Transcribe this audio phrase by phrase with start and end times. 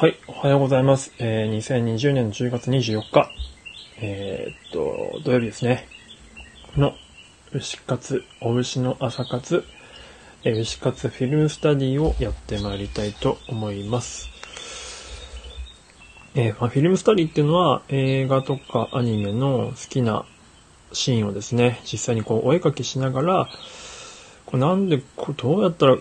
[0.00, 1.12] はい、おはようございます。
[1.18, 3.30] えー、2020年10月24日、
[4.00, 5.86] えー、っと、土曜日ですね。
[6.74, 6.94] の、
[7.52, 9.62] 牛活、お牛の朝活、
[10.42, 14.30] えー牛活フィルムスタディをやってまいりたいと思います。
[16.34, 20.24] えーま、フィルムスタディっていうのは映画とかアニメの好きな
[20.94, 23.48] シーンをですね、実際にこうお絵描きしながら、
[24.46, 25.98] これなんで、これどうやったら、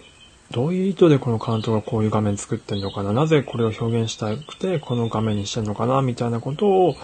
[0.52, 3.14] どういう意図でこの監督がこういう画面作ってんのかな？
[3.14, 6.02] なぜこれを表現したくてこの画面にしてんのかな？
[6.02, 6.96] みたいなことを、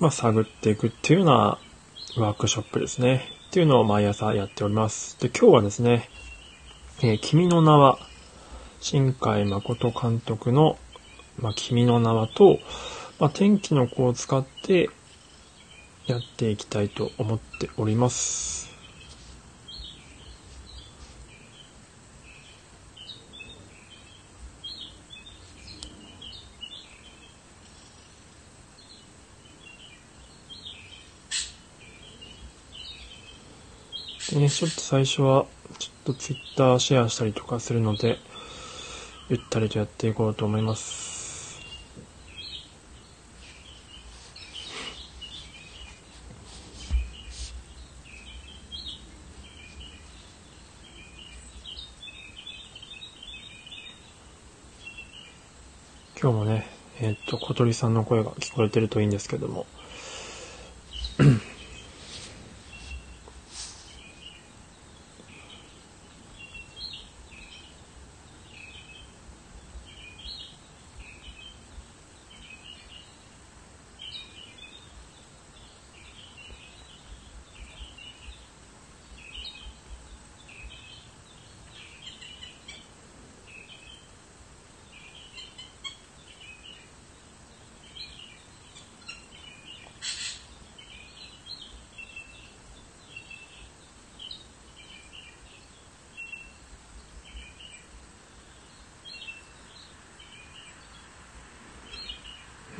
[0.00, 1.58] まあ、探っていくっていうような
[2.18, 3.28] ワークショップですね。
[3.48, 5.20] っていうのを毎朝やっております。
[5.20, 6.08] で、今日はですね、
[7.02, 7.98] えー君の名は、
[8.80, 10.78] 新海誠監督の、
[11.38, 12.58] まあ、君の名はと、
[13.18, 14.90] まあ、天気の子を使って
[16.06, 18.75] やっていきたいと思っております。
[34.38, 35.46] ね、ちょっと最初は、
[35.78, 38.18] ちょっとツイッターシェアしたりとかするので、
[39.30, 41.64] ゆったりとやっていこうと思います。
[56.20, 56.66] 今日もね、
[57.00, 59.66] えーっと、小鳥さんの声が聞こえてるといいんですけども、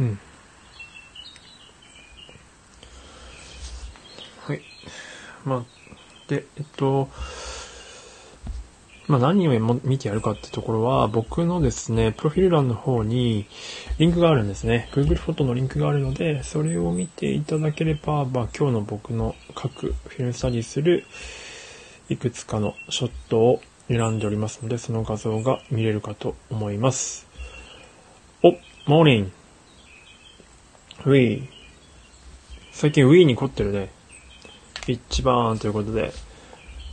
[0.00, 0.18] うん。
[4.46, 4.60] はい。
[5.44, 5.62] まあ、
[6.28, 7.08] で、えっと、
[9.08, 13.46] まあ何を見てやるかってところは、僕のですね、プロフィール欄の方に
[13.98, 14.88] リンクがあるんですね。
[14.92, 21.04] Google フォトのリンクがあるので、それを見ていただければ、まあ今日の僕の各フィルムスタディする
[22.08, 27.28] いくつかのショットを選んでおりますので、その画像が見れるかと思います。
[28.42, 28.56] お、
[28.86, 29.30] モーニング
[31.06, 31.48] ウィー。
[32.72, 33.90] 最近ウィーに凝ってるね。
[34.88, 36.12] 一番ということで、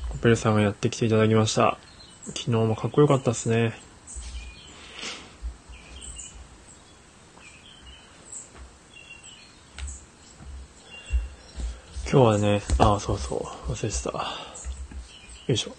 [0.09, 1.79] コペルさんがやってきていただきました。
[2.25, 3.73] 昨日もかっこよかったっすね。
[12.05, 13.37] 今日はね、ああ、そうそ
[13.67, 14.11] う、忘れてた。
[14.11, 15.75] よいしょ。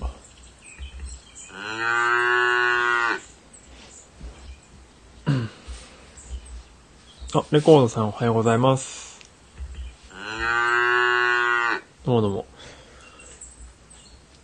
[7.37, 9.21] あ、レコードさんおはようございます。
[12.05, 12.47] どうもどうも。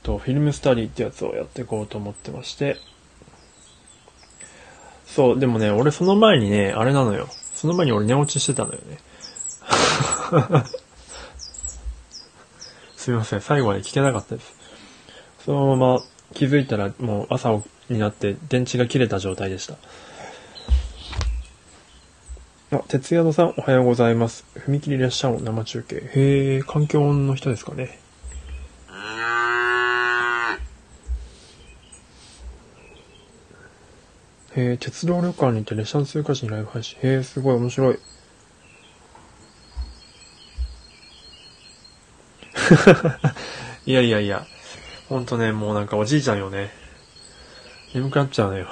[0.02, 2.78] と、フィルムスタディってやつをやっていこうと思ってまして。
[5.06, 7.28] そう、でもね、俺その前にね、あれなのよ。
[7.54, 8.98] その前に俺寝落ちしてたのよね。
[12.96, 14.52] すいません、最後まで聞けなかったです。
[15.44, 16.00] そのまま
[16.34, 19.76] 気づいたらもう朝になって電池が切れた状態でした。
[22.72, 24.44] あ、鉄矢野さん、おはようございます。
[24.54, 25.96] 踏切列車音生中継。
[26.14, 27.98] へえ、環境音の人ですかね。
[34.54, 36.96] へえ、鉄道旅館に行って列車の通過時にライブ配信。
[37.02, 37.98] へえ、すごい面白い。
[43.84, 44.46] いやいやいや。
[45.08, 46.70] ほんとね、もうなんかおじいちゃんよね。
[47.94, 48.68] 眠くなっちゃうのよ。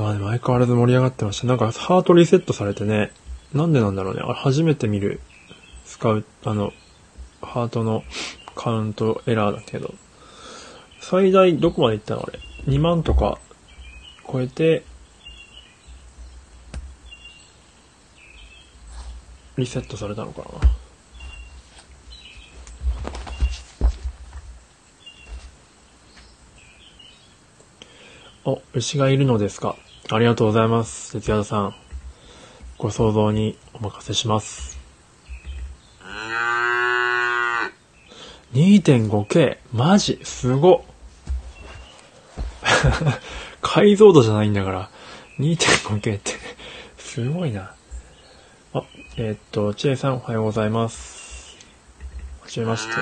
[0.00, 1.46] まあでも相変わらず盛り上がってました。
[1.46, 3.12] なんかハートリセットされてね、
[3.52, 4.22] なんでなんだろうね。
[4.24, 5.20] あれ初めて見る、
[5.84, 6.72] 使う、あの、
[7.42, 8.02] ハートの
[8.54, 9.92] カウントエラーだけど、
[11.00, 13.38] 最大どこまで行ったのあれ ?2 万とか
[14.30, 14.84] 超えて、
[19.58, 20.46] リセットされたのかな
[28.46, 29.76] お、牛がいるのですか
[30.12, 31.12] ありがとうございます。
[31.12, 31.74] 哲也さん。
[32.78, 34.76] ご想像にお任せします。
[38.52, 39.58] 2.5K。
[39.72, 40.18] マジ？
[40.24, 40.84] すご。
[43.62, 44.90] 解像度じゃないんだから。
[45.38, 46.32] 2.5K って
[46.98, 47.72] すごいな。
[48.74, 48.82] あ、
[49.16, 51.56] えー、っと、ちえさんおはようございます。
[52.40, 52.94] はじめまして。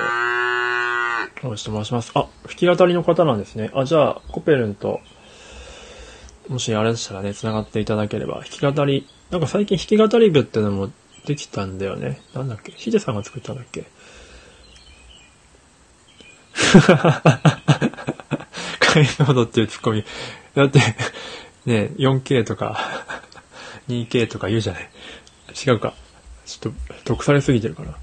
[1.43, 2.11] おしと申します。
[2.13, 3.71] あ、弾き語りの方なんですね。
[3.73, 4.99] あ、じゃあ、コペルンと、
[6.49, 10.91] もしあれでしたらね、繋がっていただければ、弾き語り、なんか最近弾き語り部ってのも
[11.25, 12.19] できたんだよね。
[12.33, 12.71] なんだっけ？
[12.71, 13.85] ヒデさんが作ったんだっけ？
[18.79, 20.03] 解像度っていうツッコミ。
[20.55, 20.79] だって、
[21.65, 22.79] ね、4K とか
[23.87, 24.89] 2K とか言うじゃない。
[25.67, 25.93] 違うか。
[26.45, 27.95] ちょっと、得されすぎてるかな。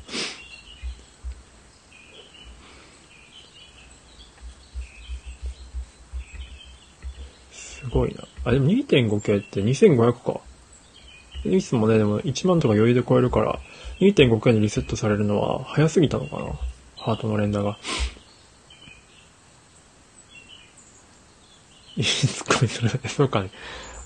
[7.50, 8.24] すごいな。
[8.44, 10.40] あ、でも 2.5K って2500か。
[11.44, 13.58] いつもね、でも1万とか余裕で超えるから、
[14.00, 16.52] 2.5K にリセットされるのは早すぎたのかな。
[16.96, 17.78] ハートの連打が。
[21.96, 22.90] いいツッコミする。
[23.08, 23.50] そうかね。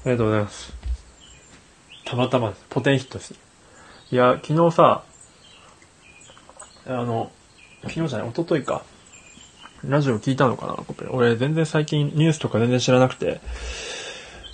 [0.04, 0.72] ありがとうございます。
[2.04, 2.64] たまたまです。
[2.68, 3.34] ポテンヒットです。
[4.12, 5.04] いや、昨日さ、
[6.86, 7.30] あの、
[7.82, 8.82] 昨日じゃない、一昨日か。
[9.84, 11.06] ラジオ聞いたのかなコペ。
[11.06, 13.40] 俺全然最近ニュースとか全然知らなくて、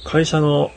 [0.04, 0.70] 会社の、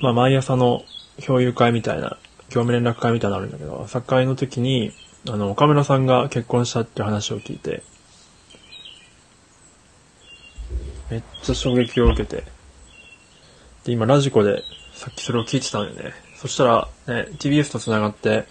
[0.00, 0.84] まあ毎朝の
[1.24, 2.16] 共有会みたいな、
[2.50, 4.92] 業務連絡会みたいなのあるんだけど、作会の時に、
[5.28, 7.82] あの、岡村さんが結婚したって話を聞いて、
[11.10, 12.44] めっちゃ衝撃を受けて、
[13.84, 14.62] で、今ラジコで
[14.94, 16.14] さっきそれを聞いてたんだよね。
[16.36, 18.46] そしたら、ね、TBS と繋がって、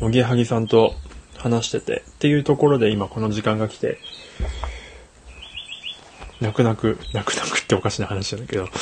[0.00, 0.94] おぎやはぎさんと
[1.36, 3.98] 話してて、っていうところで今この時間が来て、
[6.40, 8.68] 泣く泣く、泣く泣くっておかしな話なんだけど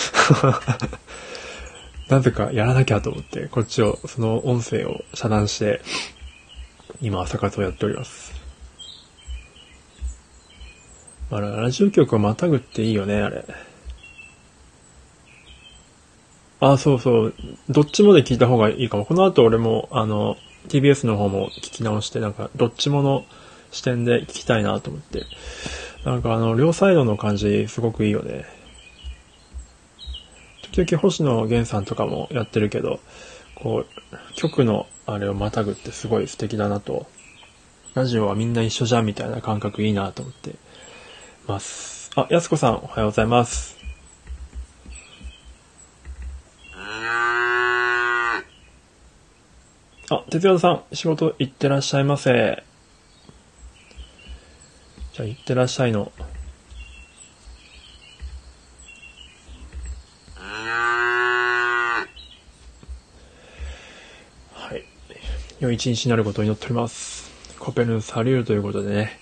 [2.09, 5.81] なぜかやらなきゃと思って、こっちを、その音声を遮断して、
[7.01, 8.41] 今朝活をやっております。
[11.31, 13.45] まあ、ラジオ局をまたぐっていいよね、あれ。
[16.59, 17.35] あ、そうそう。
[17.69, 19.05] どっちもで聞いた方がいいかも。
[19.05, 20.37] この後俺も、あの、
[20.69, 23.25] TBS の方も聞き直して、なんか、どっちもの
[23.71, 25.25] 視点で聞きたいなと思って。
[26.05, 28.45] なんかあの、両サイドの感じ、すごくいいよね。
[30.73, 33.01] 時々星野源さんとかもやってるけど、
[33.55, 37.07] こう、曲のあれをまたぐってすごい素敵だなと。
[37.95, 40.55] ラジオはみんな一緒じゃんみたいな感覚いいなと思って
[41.47, 42.11] ます。
[42.15, 43.77] あ、やすこさんおはようございます。
[50.13, 52.70] あ、哲也さん、仕事行ってらっしゃいませ。
[55.13, 56.13] じゃあ、行ってらっしゃいの。
[64.53, 64.85] はい。
[65.59, 67.31] 良い一日になることを祈っております。
[67.59, 69.19] コペルンサリューということでね。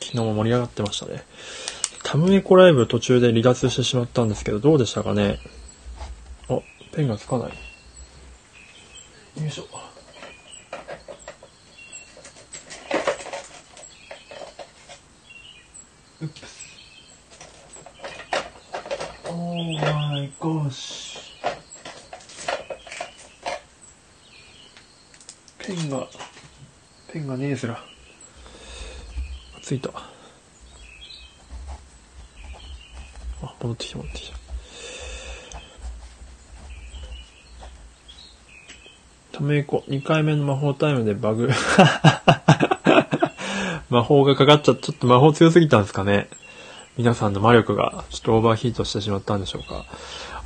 [0.00, 1.22] 昨日も盛り上がってましたね。
[2.02, 5.38] タムエコライブ途中で離脱してしまったんですけど、どうでしたかね？
[6.48, 6.58] あ、
[6.92, 7.48] ペンがつかない。
[9.40, 9.66] よいしょ。
[16.22, 16.28] Oh
[19.80, 21.18] my gosh.
[25.58, 26.06] ペンが、
[27.12, 27.84] ペンがねえすら。
[29.62, 29.90] ついた。
[33.42, 34.38] あ、戻ってきた戻ってきた。
[39.32, 41.50] ためいこ、2回目の魔法タイムでバグ。
[43.92, 46.28] 魔法がかかっちゃ、ちょっと魔法強すぎたんですかね。
[46.96, 49.84] 皆さんの魔力がちょっとオーバーヒートしてしまったんでしょうか。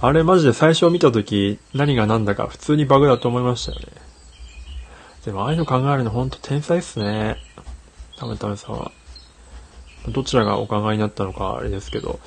[0.00, 3.86] あれマジで最初見たとき何が何だか普通にバグだと思いましたよね。
[5.24, 7.36] でもああいうの考えるのほんと天才っすね。
[8.18, 8.90] ためためさんは。
[10.08, 12.18] どちらがお考えになったのかあれですけど、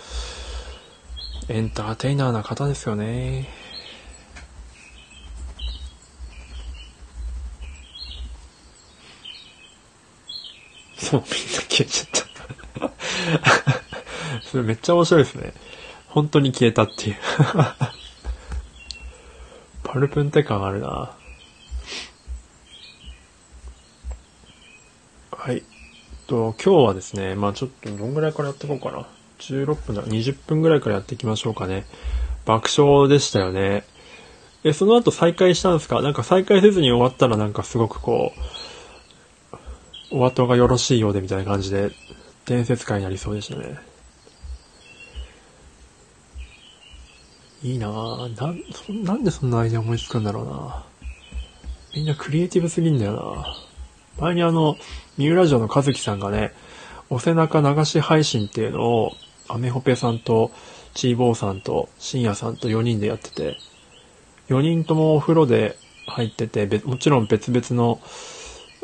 [1.49, 3.47] エンターテイナーな方ですよね。
[10.99, 12.19] そう、みんな消えちゃった
[14.43, 15.53] それめっちゃ面白いですね。
[16.07, 17.17] 本当に消えたっていう
[19.83, 21.11] パルプンテ感あるな
[25.31, 25.63] はい。
[26.27, 29.05] と、今日はですね、まあちょっとどんぐらいからやっていこうかな。
[29.39, 31.85] 16分だ、20分ぐらいからやっていきましょうかね。
[32.45, 33.83] 爆笑でしたよね。
[34.63, 36.01] え、その後再開したんですか？
[36.01, 38.39] なんか再開せずに終わったらなんかすごくこう、
[40.11, 41.91] お後がよろしいようでみたいな感じで、
[42.45, 43.77] 伝説会になりそうでしたね。
[47.61, 48.27] いいなぁ。
[48.41, 50.85] な、そなんでそんなアイデア思いつくんだろうな
[51.93, 53.55] みんなクリエイティブすぎんだよな
[54.19, 54.77] 前にあの、
[55.17, 56.53] 三浦城の和樹さんがね、
[57.09, 59.13] お背中流し配信っていうのを、
[59.47, 60.51] アメホペさんと、
[60.93, 63.57] チーボーさんと、深夜さんと4人でやってて、
[64.49, 67.99] 4人ともお風呂で入ってて、もちろん別々の、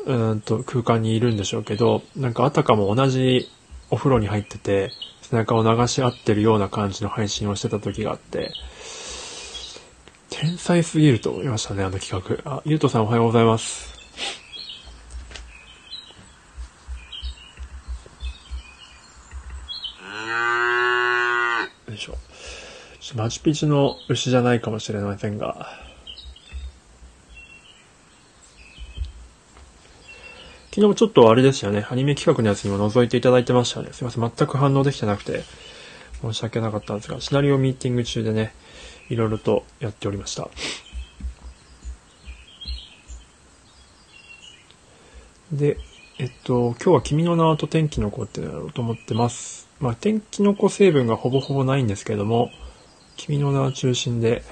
[0.06, 3.50] うんと空間にいるんでしょうけど、なんかあたかも同じ
[3.90, 8.52] お風呂に入ってて、背中を流し合ってるような感じの配信をしてた時があって、
[10.30, 12.52] 天才すぎると思いましたね、あの企画。
[12.52, 13.96] あ、ゆうとさんおはようございます。
[21.88, 22.18] よいしょ。
[23.16, 25.85] マチュピチュの牛じゃないかもしれませんが。
[30.76, 31.88] 昨日ちょっとあれでしたよね。
[31.90, 33.94] アニメ企画のやつにも覗いていただいてましたね。
[33.94, 34.22] すいません。
[34.22, 35.44] 全く反応できてなくて、
[36.22, 38.54] 申し訳なかったんですが、シナリオミーティング中でね、
[39.08, 40.50] いろいろとやっておりました。
[45.54, 45.78] で、
[46.18, 49.70] えっと、今日は君の名はと天気の子ってやろうと思ってます。
[49.80, 52.52] まあ、天気の子成分がほぼほぼないんですけども、
[53.16, 54.44] 君の名は中心で、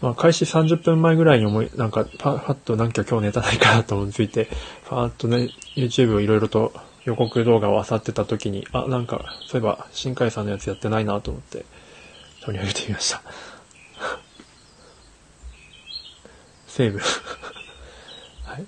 [0.00, 4.48] まあ、開始30分前ぐらいに思い、なんか、パパッとなんか今日ネタないかなと思いついて、
[4.88, 6.72] パーッとね、YouTube をいろいろと
[7.04, 11.66] 予告動画を漁ってた時に、あ、なんか、そういえば、新海さんのやつやってないなと思って、
[12.40, 13.20] 取り上げてみました。
[16.66, 17.00] セーブ
[18.46, 18.64] はい。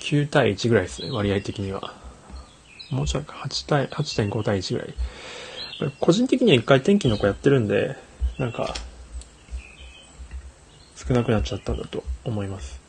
[0.00, 1.92] 9対1ぐらいですね、割合的には。
[2.88, 4.94] もうちょいか、8対、8.5対1ぐらい。
[6.00, 7.96] 個人的には一回天気の子やってるんで、
[8.38, 8.72] なんか、
[11.06, 12.80] 少なくなっちゃったんだと思います。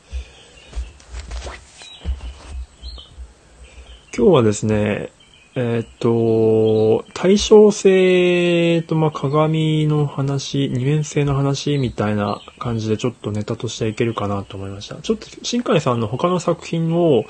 [4.16, 5.10] 今日はですね、
[5.56, 14.96] えー、っと、対称性と、まあ、鏡の話、二面性の話みたいな感じでちょっとネタとしていけるかなと思いました。
[14.96, 17.24] ちょっと、新海さんの他の作品を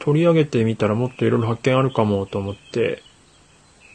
[0.00, 3.02] 取り上げてみたらもっといろいろ発見あるかもと思って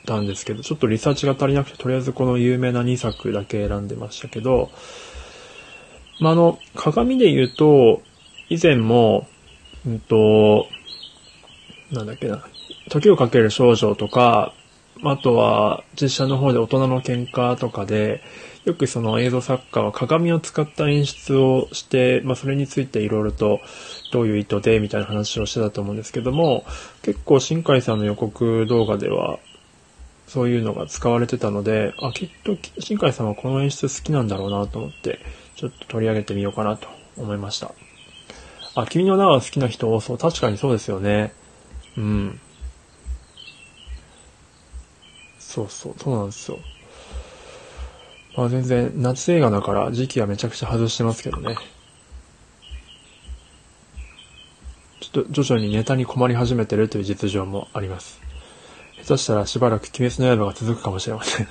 [0.05, 4.69] たんですけど、ちょっとリサーチが足りなくて、とりあえずこの有名な2作だけ選んでましたけど、
[6.21, 8.01] まあ、あの、鏡で言うと、
[8.47, 9.27] 以前も、
[9.85, 10.67] うんと、
[11.91, 12.45] なんだっけな、
[12.89, 14.53] 時をかける少女とか、
[15.03, 18.21] あとは実写の方で大人の喧嘩とかで、
[18.65, 23.59] よくその映像作家は鏡を使った演出をして、まあそれについていろいろと
[24.13, 26.65] どういう意図でみたいな話をしてたと思うんですけども、
[27.01, 29.39] 結構新海さんの予告動画では
[30.27, 35.19] そういうのが使われてたので、あ、きっと新海さんはこの演出好きなんだろうなと思って、
[35.61, 36.87] ちょっと取り上げてみようかなと
[37.17, 37.71] 思いました。
[38.73, 40.17] あ、君の名は好きな人多そう。
[40.17, 41.33] 確かにそうですよね。
[41.95, 42.39] うん。
[45.37, 46.57] そうそう、そうなんですよ。
[48.35, 51.55] まあ全然、夏映画だから時期はめちゃくちゃ外してますけどね。
[54.99, 58.19] ちょっと徐々にネタに困り始めてるという実情もあります。
[59.03, 61.47] 下手したらしばらく鬼滅の刃が続くかもしれません。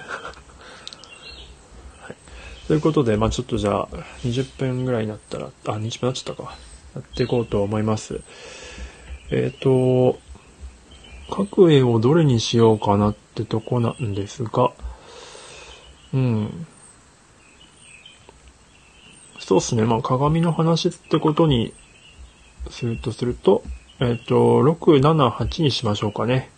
[2.71, 3.89] ということで、まあちょっとじゃあ、
[4.23, 6.57] 20分ぐらいになったら、あ、20分なっちゃったか。
[6.95, 8.21] やっていこうと思います。
[9.33, 10.21] えっ、ー、と、
[11.29, 14.71] 各絵をどれにしようかなってとこなんですが、
[16.15, 16.67] うん。
[19.41, 19.83] そうっすね。
[19.83, 21.75] まあ、鏡の話ってことに
[22.71, 23.65] するとすると、
[23.99, 26.53] えっ、ー、と、6、7、8にしましょうかね。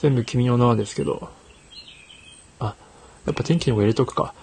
[0.00, 1.30] 全部君の名はですけど。
[2.58, 2.74] あ、
[3.24, 4.34] やっぱ天気の方が入れとくか。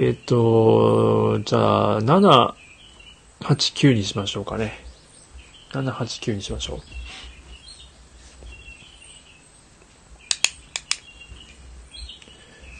[0.00, 2.54] えっ、と、じゃあ、7、
[3.40, 4.78] 8、9にしましょうかね。
[5.72, 6.78] 7、8、9にしましょう。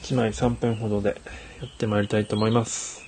[0.04, 1.20] 1枚3分ほどで
[1.60, 3.04] やってまいりたいと思います。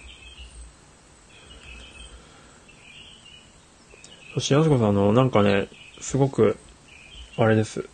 [4.34, 5.68] そして、やすこさん、あの、なんかね、
[6.00, 6.56] すごく、
[7.36, 7.88] あれです。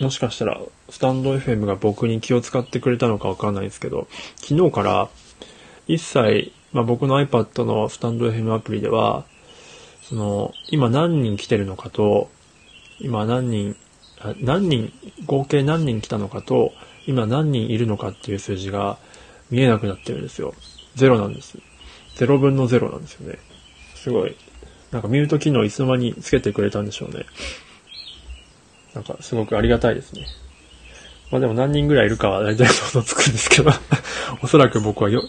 [0.00, 0.60] もしかしたら、
[0.90, 5.08] スタンド FM が僕に気を使ってくれたのかわかんないですけど、昨日から、
[5.86, 9.24] 一切、まあ、僕の iPad のスタンド FM アプリでは、
[10.02, 12.28] その、今何人来てるのかと、
[12.98, 13.76] 今何人、
[14.40, 14.92] 何人、
[15.26, 16.72] 合計何人来たのかと、
[17.06, 18.98] 今何人いるのかっていう数字が
[19.50, 20.54] 見えなくなってるんですよ。
[20.94, 21.58] ゼロなんです。
[22.16, 23.38] ゼロ分のゼロなんですよね。
[23.94, 24.34] すごい。
[24.90, 27.26] なんかミュート機能いつの間につけてくれたんでしょうね。
[28.94, 30.26] なんかすごくありがたいですね。
[31.30, 33.70] まあでも何人ぐらいいるかは大体想像つくんですけど
[34.42, 35.22] おそらく僕はよ、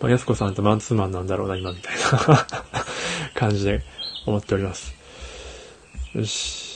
[0.00, 2.46] まあ、やすこさんとマンツーマンなんだろうな、今みたいな
[3.34, 3.82] 感じで
[4.26, 4.94] 思っております。
[6.14, 6.70] よし。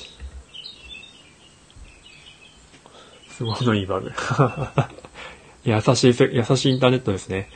[3.31, 4.13] すごいいいバグ。
[5.65, 7.51] 優しい、優しいインターネットですね。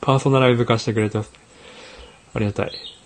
[0.00, 1.32] パーソナライズ化してくれてます。
[2.34, 2.97] ありがたい。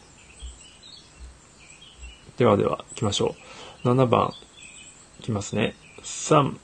[2.43, 3.37] ではでは、行きましょ
[3.85, 3.89] う。
[3.89, 4.35] 7番、
[5.21, 5.77] いきますね。
[6.03, 6.59] 3、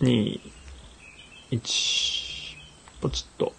[0.00, 0.40] 2、
[1.52, 2.56] 1、
[3.00, 3.52] ポチッと。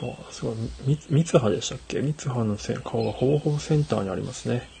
[0.00, 0.54] あ、すごい。
[1.08, 2.00] み、三葉でしたっけ？
[2.00, 4.75] 三葉のせ顔がほぼほぼセンターにありますね。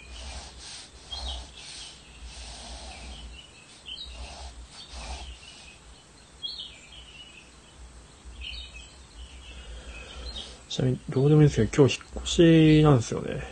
[10.76, 13.42] ちなみに、どうでもいいんですけど、今日引っ越しなんですよね。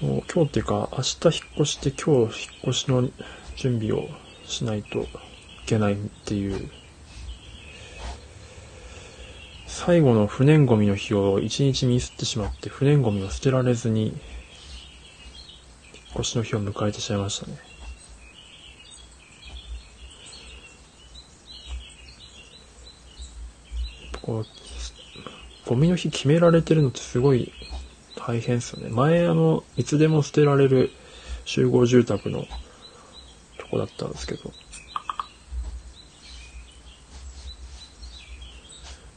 [0.00, 3.08] 今日、今日っていうか、明日引っ越して今日引っ越しの
[3.54, 4.08] 準備を
[4.46, 5.06] しないとい
[5.66, 6.68] けないっていう、
[9.68, 14.16] 最後の不燃ゴミの日を一日ミスってしまって、不燃ゴミを捨てられずに、引っ
[16.16, 17.74] 越しの日を迎えてしまいましたね。
[24.24, 24.46] こう、
[25.66, 27.52] ゴミの日決められてるのってすごい
[28.16, 28.90] 大変ですよね。
[28.90, 30.90] 前、あの、いつでも捨てられる
[31.44, 32.46] 集合住宅の
[33.58, 34.52] とこだったんですけど、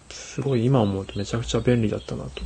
[0.09, 2.43] すごい今思うとめちゃくちゃ便利だったなと。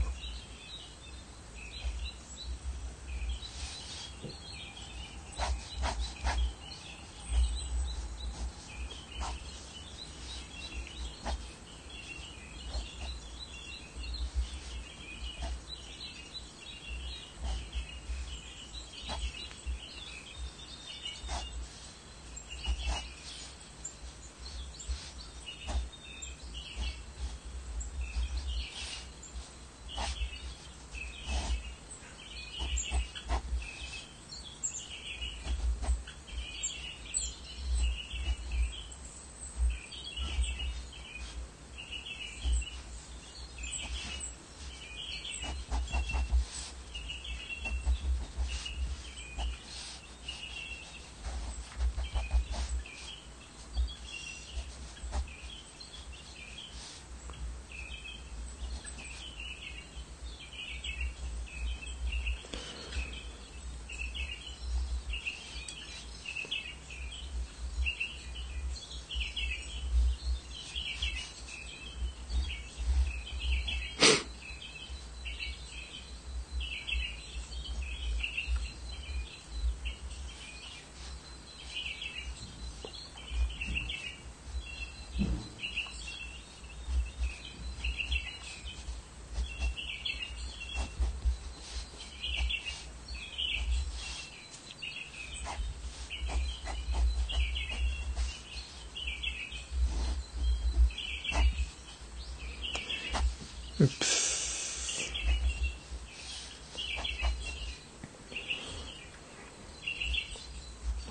[103.82, 105.12] うっす。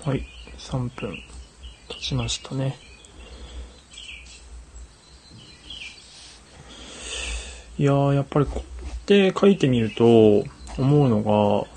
[0.05, 0.25] はい、
[0.57, 1.17] 3分
[1.89, 2.77] 経ちましたね。
[7.77, 10.45] いやー、やっぱりこうやって書いてみると思
[10.77, 11.67] うのが、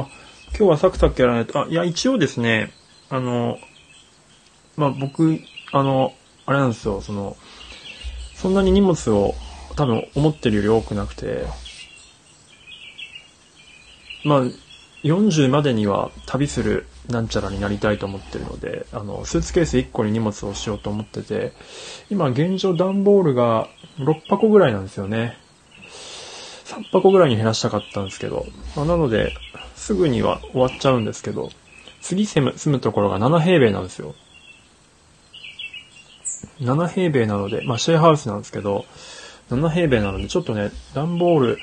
[0.00, 0.08] あ、
[0.48, 2.72] 今日はサクサクやらないと、あ、いや、一応ですね、
[3.10, 3.58] あの、
[4.76, 5.40] まあ僕、
[5.72, 6.14] あの、
[6.46, 7.36] あれなんですよ、その、
[8.34, 9.34] そんなに荷物を
[9.76, 11.46] 多分思ってるより多くなくて、
[14.24, 14.42] まあ、
[15.02, 21.52] 40までには旅するなんちゃらになりたいと思ってるので、あの、スーツケース1個に荷物をしようと思ってて、
[22.10, 25.36] 今現状段ボールが6箱ぐらいなんですよね。
[26.64, 29.34] 3箱ぐらいに減らしたかったんですけど、まあ、なので、
[29.76, 31.50] すぐには終わっちゃうんですけど、
[32.00, 34.14] 次住む、住むところが7平米なんですよ。
[36.60, 38.84] 7平米なので、まあシェアハウスなんですけど、
[39.50, 41.58] 7平米なので、ちょっとね、段ボール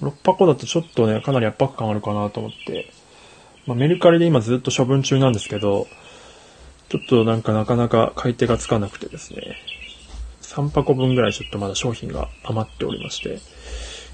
[0.00, 2.92] 6箱だとちょっとね、かなり圧迫感あるかなと思って、
[3.66, 5.86] まあメルカリで今ずっと処分中なんですけど、
[6.88, 9.56] ちょっとなんかなかなか買い手がつかなくてですね、
[10.42, 13.38] 3箱分ぐらいちょっとまだ商品が余っておりまして、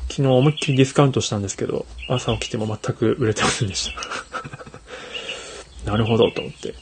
[0.09, 3.93] 昨日思いっきりディスカウントしたんですけど、朝起きても全く売れてませんでし
[5.85, 5.91] た。
[5.91, 6.75] なるほどと思って。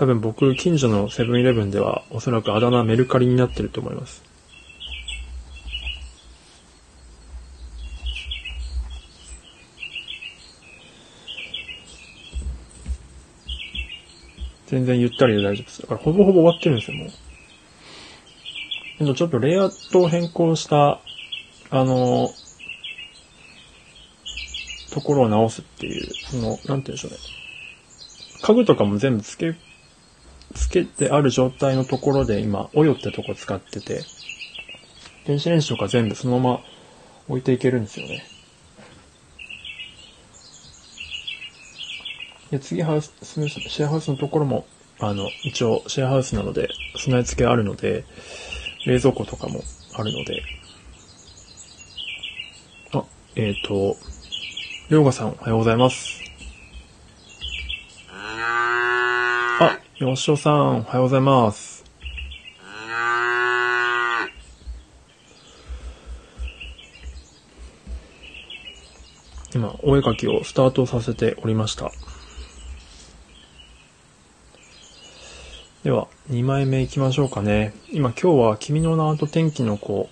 [0.00, 4.22] 多分僕、近所のセブンイレブンでは、おそらくあだ名メルカリになってると思います。
[14.68, 15.82] 全然ゆったりで大丈夫です。
[15.82, 17.10] だからほぼほぼ終わってるんですよ、も
[19.10, 19.14] う。
[19.14, 21.02] ちょっとレイアウトを変更した、
[21.68, 22.30] あの、
[24.94, 27.18] ところを直すっていう、その、なんて言うんでしょうね。
[28.40, 29.69] 家具とかも全部付け
[30.52, 34.02] 付けてある状態のところで今、オヨってとこ使ってて、
[35.26, 36.60] 電子レンジとか全部そのまま
[37.28, 38.24] 置いていけるんですよね。
[42.50, 44.66] で、次ハウス、シェアハウスのところも、
[44.98, 48.04] あの、一応シェアハウスなので、備え付けあるので、
[48.86, 49.62] 冷蔵庫とかも
[49.94, 50.42] あるので、
[52.92, 53.04] あ、
[53.36, 53.96] えっ、ー、と、
[54.88, 56.19] りょうがさんおはようございます。
[59.62, 61.84] あ、 よしおさんおはようございます。
[69.54, 71.92] 今、お絵かきをスタートさせておりました。
[75.82, 77.74] では、2枚目行きましょうかね。
[77.92, 80.08] 今、今日は君の名と天気の子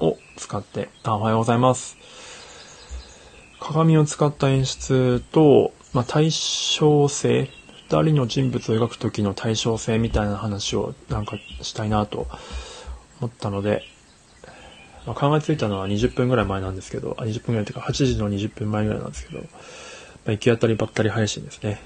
[0.00, 1.96] を使って、あ、おはようございます。
[3.60, 7.50] 鏡を使った演出と、まあ、対称性、
[8.02, 12.26] 人の人物を描くときの対称性みたいな話をなんかしたいなと
[13.20, 13.82] 思ったので、
[15.06, 19.46] まあ、考えついたのは20分ぐらい前なんですけど、あ、20分ぐらいというか8時の20分前ぐらいなんですけど、ま
[20.28, 21.80] あ、行き当たりばったり配信ですね。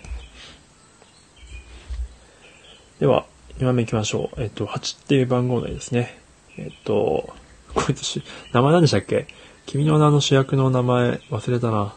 [3.01, 3.27] では、
[3.59, 4.43] 2番目行きましょう。
[4.43, 6.19] えっと、8っていう番号内ですね。
[6.57, 7.33] えっと、
[7.75, 9.27] こいつ名前何でしたっけ？
[9.67, 11.95] 君の名の主役の名前忘れたな。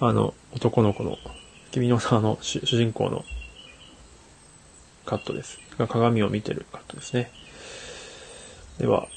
[0.00, 1.18] あの、男の子の、
[1.74, 3.24] 君の名の主人公の
[5.04, 5.58] カットです。
[5.76, 7.32] が鏡を見てるカットですね。
[8.78, 9.08] では、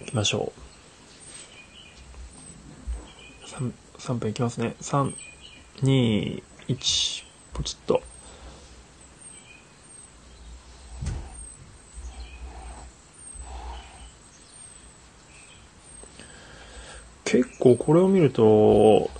[0.00, 0.54] 行きましょ
[3.46, 3.58] う。
[3.98, 4.74] 3, 分行きますね。
[4.80, 5.14] 3、
[5.82, 8.00] 2、1、ポチッと。
[17.26, 19.10] 結構これを見ると、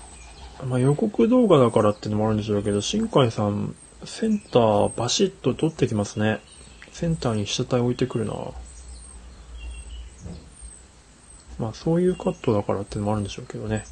[0.67, 6.41] まあ、予告動画だからってのもあるんでしょうけど、新海さん、センターバシッと取ってきますね。
[6.93, 8.35] センターに被写体置いてくるな。
[11.59, 13.85] まあそういうカットだからってのもあるんでしょうけどね。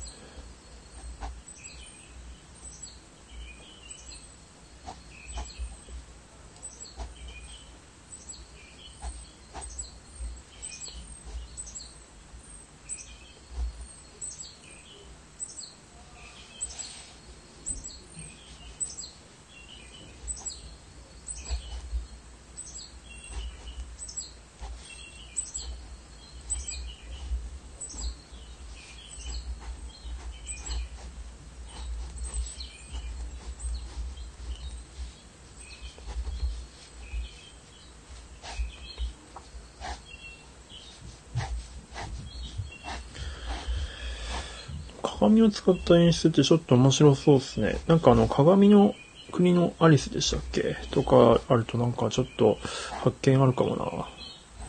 [45.18, 47.78] 鏡を使った演出ってちょっと面白そうですね。
[47.86, 48.94] なんかあの、鏡の
[49.32, 50.76] 国のアリスでしたっけ？
[50.90, 52.58] とかあるとなんかちょっと
[53.02, 54.08] 発見あるかも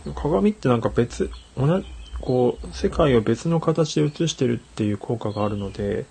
[0.06, 0.14] な。
[0.14, 1.86] 鏡ってなんか別、同じ、
[2.22, 6.06] こう、世界を別の形で映してるっていう効果があるので、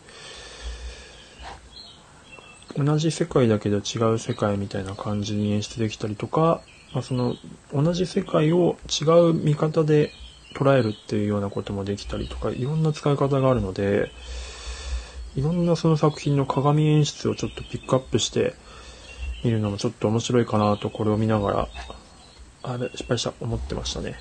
[2.77, 6.61] 同じ世界だけど違う世界みたいな感じに演出できたりとか、
[6.93, 7.37] まあ、その
[7.73, 10.13] 同じ世界を違う見方で
[10.55, 14.11] 捉えるっていうようなこともできたりとか、いろんな使い方があるので、
[15.37, 18.55] いろんなその作品の鏡演出をちょっとピックアップして
[19.45, 21.69] 見るのもちょっと面白いかなと、これを見ながら、
[22.63, 24.19] あれ、失敗した、思ってましたね。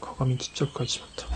[0.00, 1.35] 鏡ちっちゃく描いてしまった。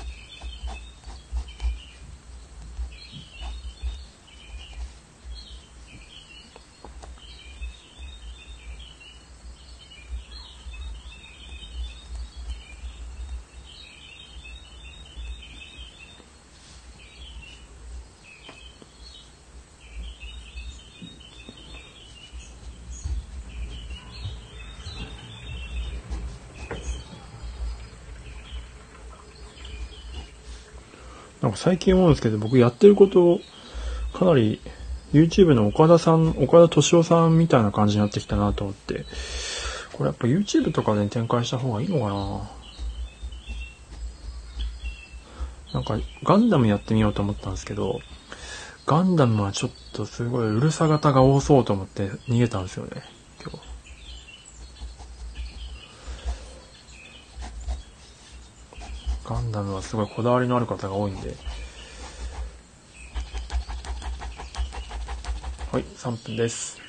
[31.63, 33.39] 最近思うんですけど、僕やってること
[34.19, 34.63] かなり
[35.13, 39.05] YouTube の岡田さん、岡田敏夫さんみたいな感じになってきたなと思って、
[39.93, 42.15] これやっぱ YouTube とかで展開した方がいいのか
[45.75, 45.75] な？
[45.75, 48.01] なんか、ガンダムやってみようと思ったんですけど、
[48.87, 53.03] ガンダムはちょっとすごいうるさ型が多そうと思って逃げたんですよね、
[53.43, 53.59] 今日。
[59.29, 61.37] ガンダムはすごいこだわりのある方が多いんで、
[65.73, 66.81] はい、3分です。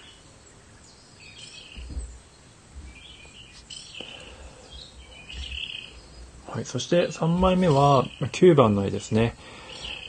[6.48, 9.36] はい、そして3枚目は9番の絵ですね。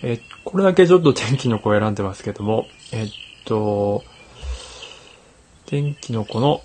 [0.03, 3.11] えこれだけちょっと天気の子を選んでますけども、えっ
[3.45, 4.05] と、
[5.67, 6.63] 天気の子の、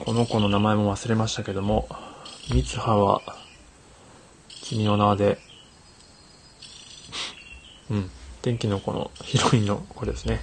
[0.00, 1.88] この子の名前も忘れましたけども、
[2.50, 3.22] 三葉は、
[4.48, 5.38] 君の名で、
[7.90, 8.10] うん、
[8.42, 10.40] 天気の子のヒロインの子ですね。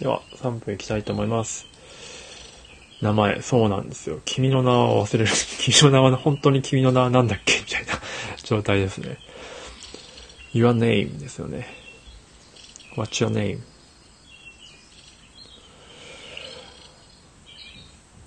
[0.00, 1.66] では、3分いきたいと思います。
[3.00, 4.20] 名前、そうなんですよ。
[4.24, 5.30] 君の名を忘れる。
[5.60, 7.58] 君の名は本当に君の名なんだっけ？
[7.60, 7.92] みたいな
[8.44, 9.18] 状態ですね。
[10.54, 11.66] your name ですよね。
[12.96, 13.60] what's your name?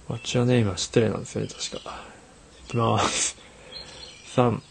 [0.08, 2.04] what's your name は失礼なんですよね、確か。
[2.68, 3.38] いきます。
[4.36, 4.62] 3、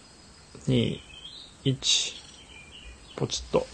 [0.66, 1.00] 2、
[1.64, 2.14] 1、
[3.16, 3.66] ポチッと。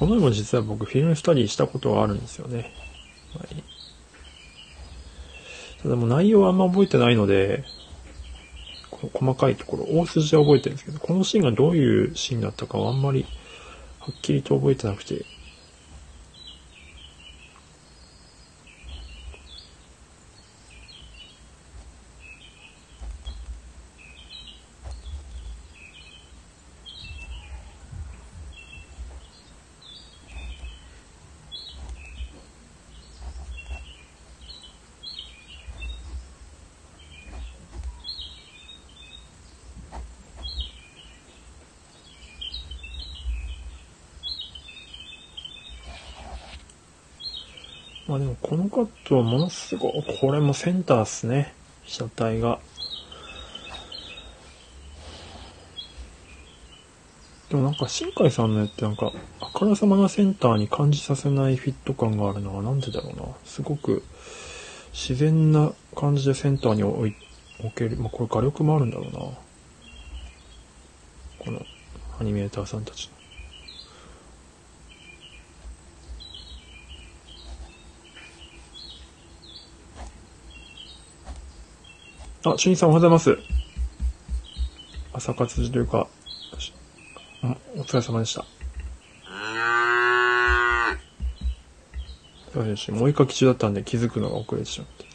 [0.00, 2.72] この絵も実は僕フィルムスタディしたことがあるんですよね。
[3.34, 3.62] はい、
[5.82, 7.64] ただもう内容はあんま覚えてないので、
[8.90, 13.26] この細かいところ、大筋は覚えてるんですけど、このシーンがどういうシーンだったかはあんまり
[13.98, 15.26] はっきりと覚えてなくて、
[48.10, 51.54] まあでもこのカットはものすごい、これもセンターっすね。
[51.84, 52.58] 被写体が。
[57.50, 63.26] でもなんか新海さんのやってなんか、あからさまなセンターに感じさせないフィット感があるのはなんでだろうな。
[63.44, 64.02] すごく
[64.92, 67.14] 自然な感じでセンターに置
[67.60, 67.96] 置ける。
[67.96, 69.20] まあこれ画力もあるんだろうな。
[71.38, 71.64] この
[72.18, 73.19] アニメーターさんたちの。
[82.54, 83.38] あ、主任さんおはようございます。
[85.12, 86.08] 朝活というか、
[87.76, 88.44] お疲れ様でした。
[92.52, 95.09] そうですもう一回中だったんで気づくのが遅れてしまって。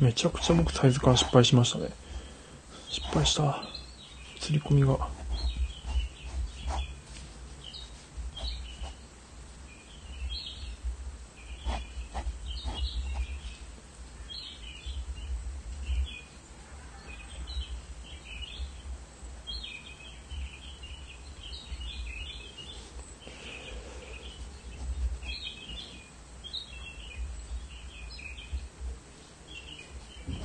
[0.00, 1.88] めちゃくちゃ僕サイズ感失敗しましたね。
[2.88, 3.62] 失敗した。
[4.40, 4.98] 釣り込みが。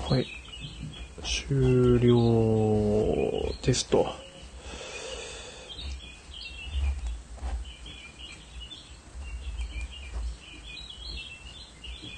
[0.09, 0.25] はい。
[1.23, 4.03] 終了テスト。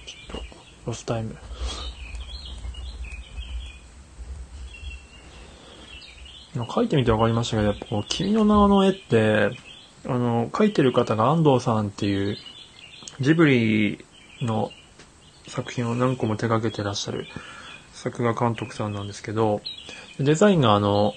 [0.05, 0.43] ちょっと、
[0.85, 1.35] ロスタイム。
[6.73, 9.51] 書いてみて分かりましたけど、やっぱこう、君の名の絵って、
[10.05, 12.37] あの、書いてる方が安藤さんっていう、
[13.19, 14.05] ジブリ
[14.41, 14.71] の
[15.47, 17.27] 作品を何個も手掛けてらっしゃる
[17.91, 19.61] 作画監督さんなんですけど、
[20.17, 21.13] デザインがあの、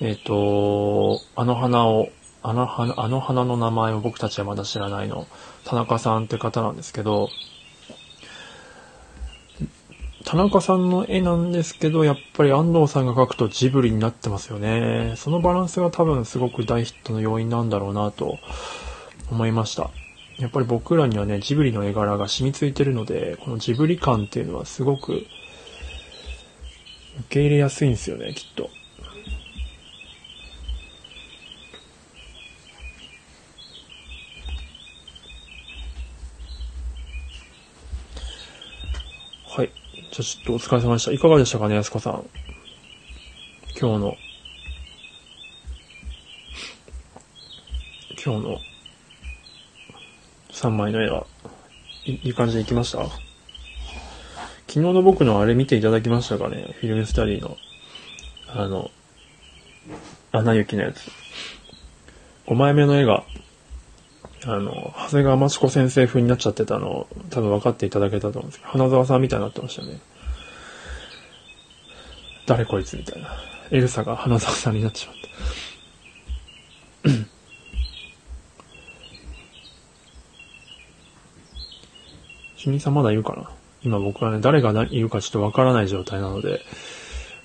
[0.00, 2.08] えっ、ー、と、あの花を
[2.42, 5.26] あの花、あの花の名前を僕たちはまだ知らないの、
[5.64, 7.28] 田中さんって方なんですけど、
[10.24, 15.14] 田中さんの絵なんですけど、やっぱり安藤さんが描くとジブリになってますよね。
[15.16, 18.38] そのバランスが多分すごく大ヒットの要因なんだろうなと
[19.30, 19.90] 思いました。
[20.38, 25.26] やっぱり僕らにはね、ジブリの絵柄が染みついてるので、このジブリ感っていうのはすごく受
[27.28, 28.70] け入れやすいんですよね、きっと。
[39.52, 39.70] はい。
[40.12, 41.12] じゃあちょっとお疲れ様でした。
[41.12, 42.24] いかがでしたかね、安子さん。
[43.80, 44.16] 今日の、
[48.24, 48.58] 今日の
[50.50, 51.26] 3枚の絵は
[52.04, 52.98] いいい感じでいきました？
[53.04, 53.12] 昨
[54.72, 56.74] 日の僕のあれ見ていただきましたかね？
[56.80, 57.56] フィルムスタディの、
[58.48, 58.90] あの、
[60.32, 61.08] アナ雪のやつ。
[62.46, 63.22] 5枚目の絵が、
[64.46, 70.00] あの、長谷川町子先生風になっちゃってたのを多分分かっていただけたと思うんですけど、花沢さんみたいになってましたね。
[72.46, 73.28] 誰こいつみたいな。
[73.70, 75.20] エルサが花沢さんになってしまった。
[82.56, 83.50] 主任さんまだいるかな？
[83.82, 86.60] 今僕はね、誰がいるかちょっとわからない状態なので、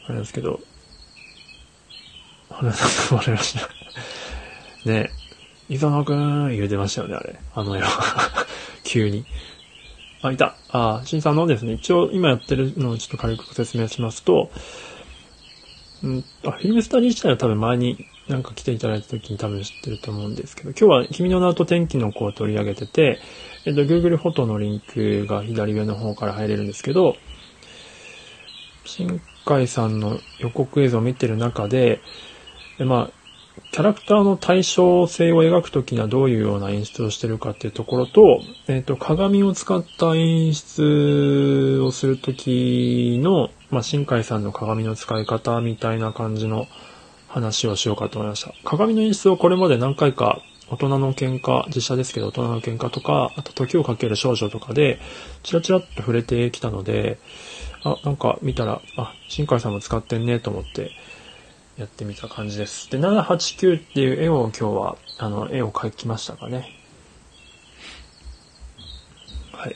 [0.07, 0.59] あれですけど、
[2.49, 3.69] 花沢さんが笑いました。
[4.89, 5.24] ねえ。
[5.69, 7.39] 磯野くん言うてましたよね、あれ。
[7.55, 7.87] あの絵は。
[8.83, 9.25] 急に。
[10.21, 10.55] あ、いた。
[10.69, 14.51] あ、新さんのですね、一応今やってるのをちょっと軽く説明しますと、
[16.03, 23.19] んあ、フィルムスタディ自体は多分前になんか来ていただいた時に多分知ってると思うんですけど、今日は君の名と天気の子を取り上げてて、
[23.65, 27.15] えっと、Google フォトのリンクが左上の方から入れるんですけど、
[28.85, 32.01] 新海さんの予告映像を見てる中で
[32.77, 33.24] で、まあ、
[33.71, 46.67] キャラクターの対称性を描くときにはどういうような演出をしてるかっていうところと、えっ、ー、と、鏡を使った演出をするときの、まあ、新海さんの鏡の使い方みたいな感じの
[47.27, 48.53] 話をしようかと思いました。
[48.63, 54.99] 鏡の演出をこれまで何回か大人の喧嘩、実写ですけど大人の喧嘩とか、あと時をかける少女とかで、
[55.43, 57.19] チラチラっと触れてきたので、
[57.83, 60.91] あ、なんか見たら、あ、新海さんも使ってんねと思って、
[61.77, 62.89] やってみた感じです。
[62.89, 66.69] で、789っていう絵を今日は、あの、絵を描きましたかね。
[69.51, 69.75] はい。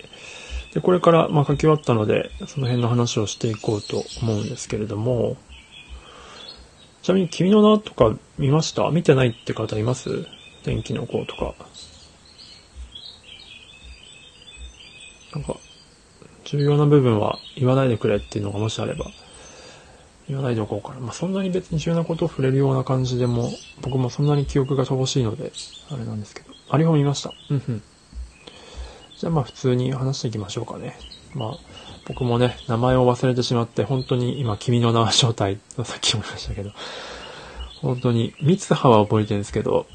[0.73, 5.35] で、これから、まあ、描き終わったので、その辺の話をしていこうと思うんですけれども、
[7.01, 8.89] ちなみに、君の名とか見ました？
[8.91, 10.25] 見てないって方います？
[10.63, 11.55] 天気の子とか。
[15.33, 15.57] なんか、
[16.43, 19.05] 重要な部分は言わないでくれっていうのがもしあれば、
[20.29, 20.99] 言わないでおこうかな。
[20.99, 23.49] まあ、そんなに別に重要なことを触れるような感じでも、
[23.81, 25.51] 僕もそんなに記憶が乏しいので、
[25.91, 26.49] あれなんですけど。
[26.69, 27.33] あれを見ました。
[27.49, 27.83] うんうん。
[29.17, 30.95] じゃあまあ普通に話していきましょうかね。
[31.33, 31.57] まあ、
[32.05, 36.71] 僕もね、名前を忘れてしまって、本当に今、君の名は正体とさっきも言いましたけど、
[37.81, 39.87] 本当に、三葉は覚えてるんですけど、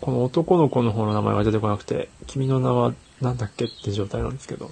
[0.00, 4.70] この男の子の方の名前が出てこなくて、君の名はなんだっけって状態なんですけど、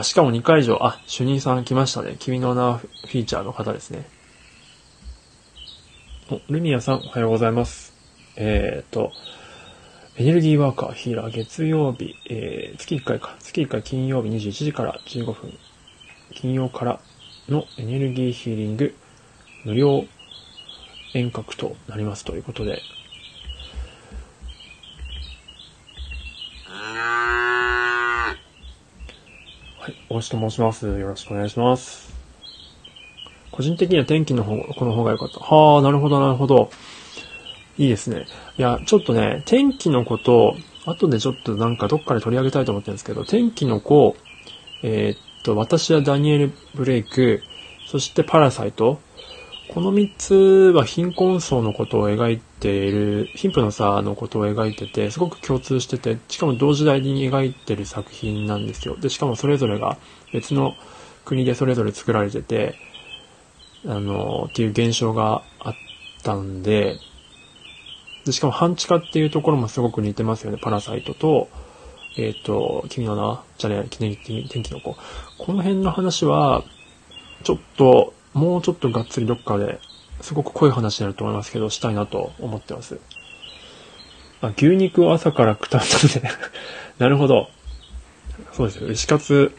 [0.00, 2.16] あしかも2回以上、あ、主任さん来ましたね。
[2.18, 4.08] 君の名はフィーチャーの方ですね。
[6.30, 7.92] お、ルミアさん、おはようございます。
[8.34, 9.12] えーと、
[10.16, 13.36] エネルギーワーカーヒーラー月曜日、えー、月1回か。
[13.40, 15.52] 月1回金曜日21時から15分。
[16.32, 17.00] 金曜から
[17.50, 18.94] のエネルギーヒーリング
[19.66, 20.06] 無料
[21.12, 22.80] 遠隔となりますということで、
[29.90, 30.86] はい、大石と申します。
[30.86, 32.14] よろしくお願いします。
[33.50, 35.40] 個人的には天気の方、この方が良かった。
[35.40, 36.70] はあ、なるほど、なるほど。
[37.76, 38.26] いいですね。
[38.56, 40.54] いや、ちょっとね、天気の子と、
[40.86, 44.16] 後でちょっとなんかどっかで取り上げたいと思ってるんですけど、天気の子、
[44.84, 47.42] えー、っと、私はダニエル・ブレイク、
[47.88, 49.00] そしてパラサイト、
[49.72, 58.96] この3つは貧困層のことを描いている、貧富の差のことを描いてて、すごく共通してて、しかも同時代に描いてる作品なんですよ。
[58.96, 59.96] で、しかもそれぞれが
[60.32, 60.74] 別の
[61.24, 62.74] 国でそれぞれ作られてて、
[63.86, 65.74] あの、っていう現象があっ
[66.24, 66.96] たんで、
[68.24, 70.58] で、しかも半地下っていうところもすごく似てますよね。
[70.60, 71.48] パラサイトと、
[72.18, 74.96] えっ、ー、と、君の名じゃねえ、天気の子。
[75.38, 76.64] この辺の話は、
[77.44, 79.80] ちょっと、もうちょっとがっつりどっかで
[80.20, 82.98] すごく濃い話になると思いますけど、したいなと思ってます。
[84.42, 86.28] あ、牛肉を朝から食ったんで
[86.98, 87.48] なるほど。
[88.52, 88.88] そうですよ。
[88.88, 89.52] 牛カツ、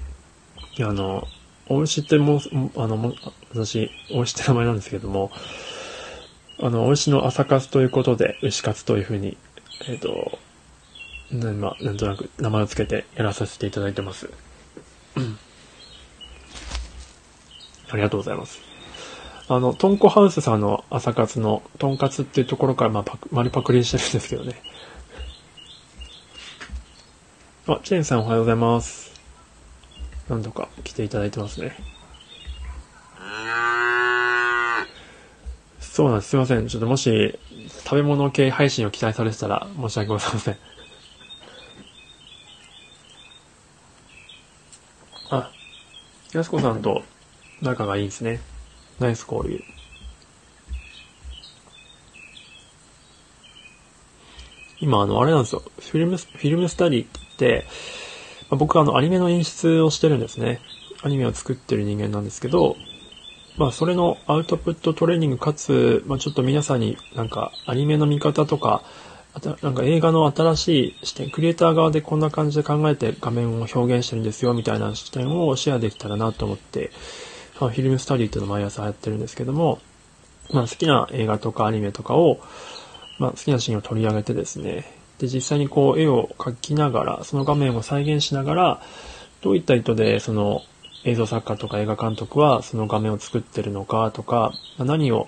[0.79, 1.27] あの、
[1.67, 2.41] お牛ってもう、
[2.75, 3.15] あの、も
[3.53, 5.31] 私、お牛って名前なんですけども、
[6.59, 9.37] あの、牛の朝活ということで、牛活というふうに、
[9.87, 10.37] えっ、と、
[11.31, 14.29] なま、なんとなく名前を付けてやらさせていただいてます。
[17.91, 18.59] ありがとうございます。
[19.47, 24.61] あの、トンコハウスさんの朝活のトンカツっていうところから、まあ、パク、丸パクリしてるんですけどね。
[27.67, 29.11] あ、チェーンさんおはようございます。
[30.29, 31.75] 何度か来ていただいてますね。
[35.79, 36.29] そうなんです。
[36.29, 36.67] すいません。
[36.67, 37.37] ちょっともし、
[37.83, 40.57] 食べ物系配信を期待されてたら申し訳ございません。
[45.31, 45.51] あ、
[46.33, 47.03] やすこさんと
[47.61, 48.39] 仲がいいですね。
[48.99, 49.63] ナイス交流。
[54.79, 55.61] 今、あの、あれなんですよ。
[55.79, 57.07] フィルム、フィルムスタディっ
[57.37, 57.65] て、
[58.49, 60.59] まあ僕はあの、アニメの演出をしてるんですね。
[61.03, 62.75] アニメを作ってる人間なんですけど、
[63.57, 68.81] まあ、それのアウトプットトレーニングかつ、まあ、ちょっと皆さんになんかアニメの見方とか、
[69.33, 70.67] あとなんか映画の新し
[71.01, 76.91] い視点、クリエイター側でこんな感じで考えて画面を表現してるんですよみたいな視点をシェアできたらなと思って、
[77.61, 79.79] まあ、フィルムスタディっていうのを毎朝やってるんですけども、
[80.51, 82.41] まあ、好きな映画とかアニメとかを、
[83.19, 88.81] まあ、好きなシーンを取り上げてですね、で、実際にこう絵を描きながら、その画面を再現しながら、
[89.41, 90.63] どういった意図でその
[91.03, 95.27] 映像作家とか映画監督はその画面を作ってるのかとか、まあ何を、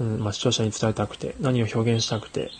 [0.00, 2.50] うんまあ、視聴者に伝えたくて、何を表現したくて、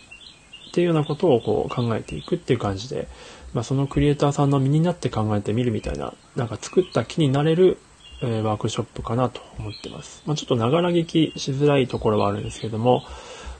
[0.69, 3.07] っていうようなことをこう考えていくっていう感じで、
[3.53, 7.77] まあ、そのクリエイターさんの身になって考えてみるみたいな、なんか作った気になれる、
[8.25, 10.23] えワークショップかなと思ってます。
[10.25, 13.03] まあ、ちょっとながら聞きしづらいところはあるんですけども、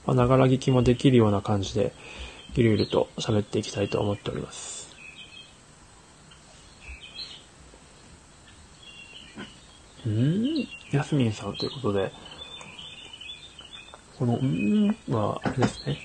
[0.06, 1.94] まあ、ながら聞きもできるような感じで、
[2.56, 4.84] ゆるゆると喋っていきたいと思っております。
[10.06, 12.12] うん、やすみんさんということで、
[14.20, 15.98] この、うーんは、あれですね。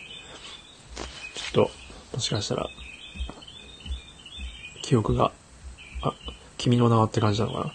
[1.35, 1.71] ちょっと、
[2.15, 2.69] もしかしたら、
[4.83, 5.33] 記憶が、
[6.03, 6.15] あ、
[6.57, 7.73] 君の名はって感じなのかな。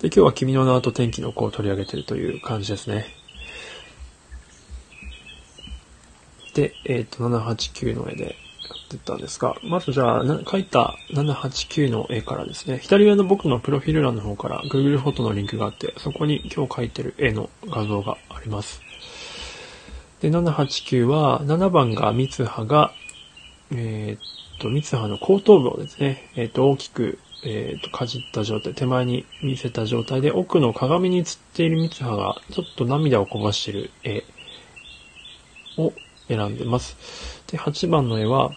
[0.00, 3.06] で、今日は君の名と天気の子を取り上げてるという感じですね。
[6.54, 8.34] で、えっ、と、789の絵でやっ
[8.90, 18.80] てったんですが、まずじゃあ、な描いた789の絵からですね、左上の僕のプロフィール欄の方から Google フォトのリンクがあって、そこに今日描いてる絵の画像があります。
[20.20, 22.92] で、789は、7番が三葉が、
[23.72, 31.24] えっと、三葉の後頭部をですね、えっと、大きく、えっと、かじった状態、手前に見せた状態で、奥の鏡に映っ
[31.54, 34.24] ている三葉が、ちょっと涙をこぼしている絵
[35.76, 35.92] を
[36.26, 37.44] 選んでます。
[37.50, 38.50] で、8番の絵は、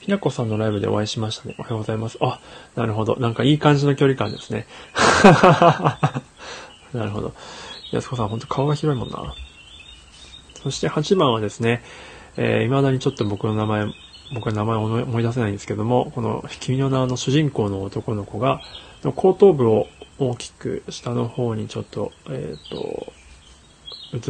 [0.00, 1.54] ひなこさんのライブでお会いしましたね。
[1.58, 2.16] おはようございます。
[2.22, 2.40] あ、
[2.76, 3.16] なるほど。
[3.16, 4.66] なんかいい感じの距離感ですね。
[6.94, 7.34] なるほど。
[7.92, 9.34] やすこさん、ほんと顔が広いもんな。
[10.62, 11.82] そして8番はですね、
[12.36, 13.86] えー、未だにちょっと僕の名前、
[14.32, 18.60] 僕は名前を思い出せないんですけども、この君の名の主人公の男の子が、
[19.14, 19.86] 後頭部を
[20.18, 23.12] 大きく下の方にちょっと、えっ、と、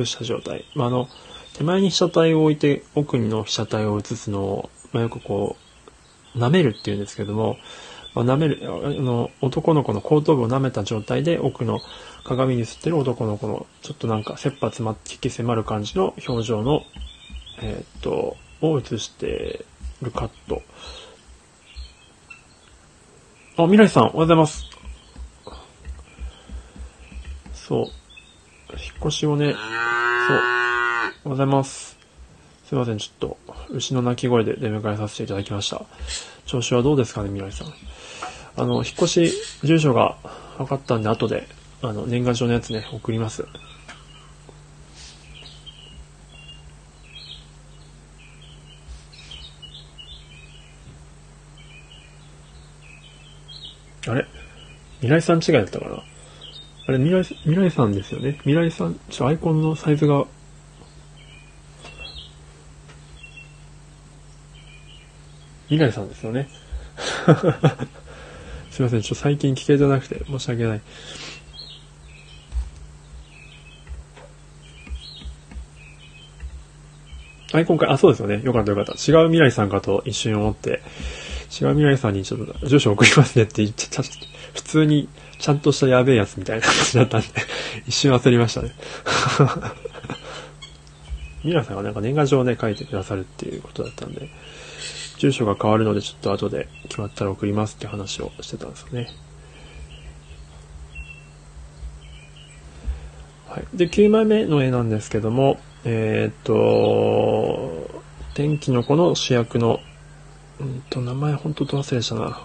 [0.00, 0.64] 映した状態。
[0.74, 1.08] まあ、あの、
[1.54, 5.56] 手前に被写体を置いて奥の被写体を映すのを、まあ、よくこ
[6.34, 7.56] う、舐めるっていうんですけども、
[8.14, 11.80] まあ、舐める、あの、男の子の後頭部を舐めた状態で奥の
[12.24, 16.82] 鏡に映ってる男の子の、ちょっとなんか切羽詰まって引き迫る感じの表情の、
[17.60, 19.64] えーっと、を映して
[20.02, 20.62] るカット。
[23.56, 24.64] あ、未来さん、おはようございます。
[27.52, 27.84] そう。
[28.72, 29.58] 引っ越しをね、そう。
[29.58, 29.64] おは
[31.06, 31.98] ようございます。
[32.68, 33.38] すいません、ちょっと、
[33.70, 35.84] 牛の鳴き声で出迎えさせていただきました。
[36.46, 37.72] 調子はどうですかね、未来さん。
[38.56, 39.32] あの、引っ越し、
[39.64, 40.16] 住所が
[40.58, 41.48] 分かったんで、後で、
[41.82, 43.46] あの、年賀状のやつね、送ります。
[54.08, 54.26] あれ？
[55.00, 56.02] 未来さん違いだったかな？
[56.86, 58.32] あれ、未来、未来さんですよね？
[58.44, 60.24] 未来さん、ちょ、アイコンのサイズが、
[65.68, 66.48] 未来さんですよね？
[68.70, 70.80] すいません、ちょ最近聞けてなくて申し訳ない。
[77.52, 78.40] アイコンか、あ、そうですよね。
[78.44, 78.92] よかったよかった。
[78.92, 80.80] 違う未来さんかと一瞬思って、
[81.50, 84.10] 違う未来さんにちょっと住所送りますねって言っ、ちゃった
[84.54, 87.28] 普通にちゃんとしたやべえやつみたいな感じだったんで、
[87.86, 88.72] 一瞬焦りましたね。
[91.42, 94.28] 未来さんがなんか年賀状をね、書いてくださるっていうことだったんで、
[95.18, 99.08] 住所が変わるのでちょっと後で決まったら送りますって話をしてたんですよね。
[103.48, 103.76] ははい。
[103.76, 108.02] で、9枚目の絵なんですけども、えーっと、
[108.34, 109.80] 天気の子の主役の、
[110.60, 112.40] うんと、名前本当と忘れしたな。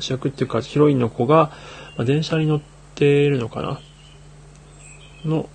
[0.00, 1.52] 主役っていうか、ヒロインの子が、
[1.96, 2.60] まあ、電車に乗っ
[2.94, 3.80] ているのかな
[5.24, 5.48] の、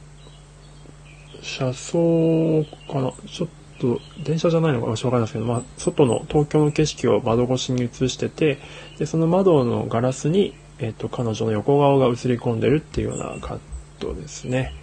[1.41, 3.49] 車窓かなちょっ
[3.79, 8.59] と、電車じゃないのかわかんないですけど、まあ、外の東京の景色を窓越しに映してて、
[8.99, 13.59] で、その窓のガラスに、えっ、と、彼女の横顔が映り込んでるっていうようなカッ
[13.99, 14.73] トですね。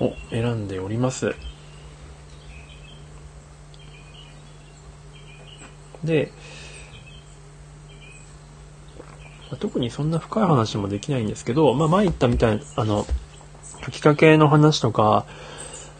[0.00, 1.34] を選んでおります。
[6.04, 6.32] で、
[9.50, 13.06] まあ特にそんな深い話もできないんですけど、まあ、前言ったみたいな、あの、
[13.84, 15.26] 書きかけの話とか、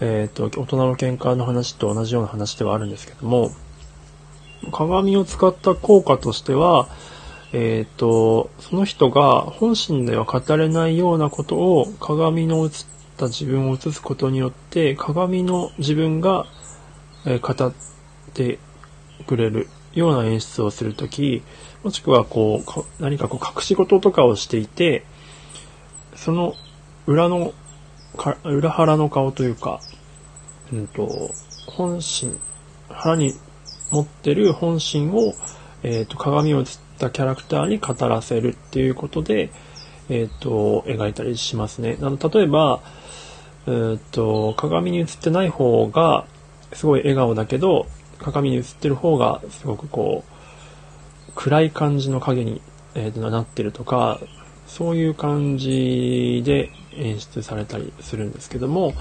[0.00, 3.50] えっ、と、大人の喧嘩の話と同じような話ではあるんですけども、
[4.72, 6.88] 鏡を使った効果としては、
[7.52, 12.70] えっ、と、その人が本心では語れないようなことを鏡の映っ
[13.16, 16.46] た自分を映すことによって、鏡の自分が、
[17.24, 17.72] 語っ
[18.34, 18.58] て
[19.26, 19.68] くれる。
[19.94, 21.42] ような演出をするとき、
[21.82, 25.04] もしくはこう、何かこう隠し事とかをしていて、
[26.14, 26.54] その
[27.06, 27.52] 裏の、
[28.44, 29.80] 裏腹の顔というか、
[30.72, 31.30] うんと、
[31.66, 32.38] 本心、
[32.88, 33.34] 腹に
[33.90, 35.34] 持ってる本心を、
[35.82, 36.66] えっ、と、鏡を映っ
[36.98, 39.50] たキャラクターに語らせるっていうことで、
[40.08, 41.98] えっ、と、描いたりしますね。
[42.00, 42.80] あの、例えば、
[43.66, 46.26] えーと、鏡に映ってない方が、
[46.72, 47.86] すごい笑顔だけど、
[48.18, 52.60] 鏡に映ってる方が、すごくこう、暗い感じの影に、
[52.94, 54.20] えーとなってるとか、
[54.66, 58.94] そういう感じで演出されたりするんですけども、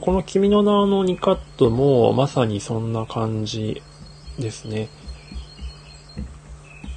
[0.00, 3.82] この君の名の2カットも、まさにそんな感じ
[4.38, 4.88] ですね。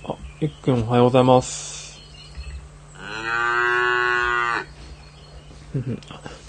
[0.05, 2.01] あ、ゆっくんおはようございます。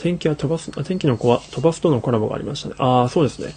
[0.05, 2.75] 天気は飛ばす、天気の子は飛ばすとのコラボがありましたね。
[2.77, 3.55] ああ、そうですね。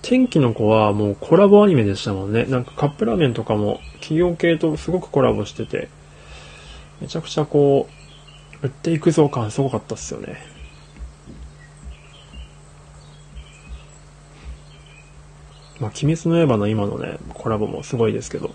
[0.00, 2.44] 天気の子はもうコラボアニメでしたもんね。
[2.44, 5.90] なんかカップラーメンとかも企業系とすごくコラボしてて、
[7.02, 7.86] めちゃくちゃこ
[8.62, 10.38] う、売っていくぞ感すごかったっすよね。
[15.80, 18.52] まあ、鬼滅の刃の今のね、コラボもすごいですけど、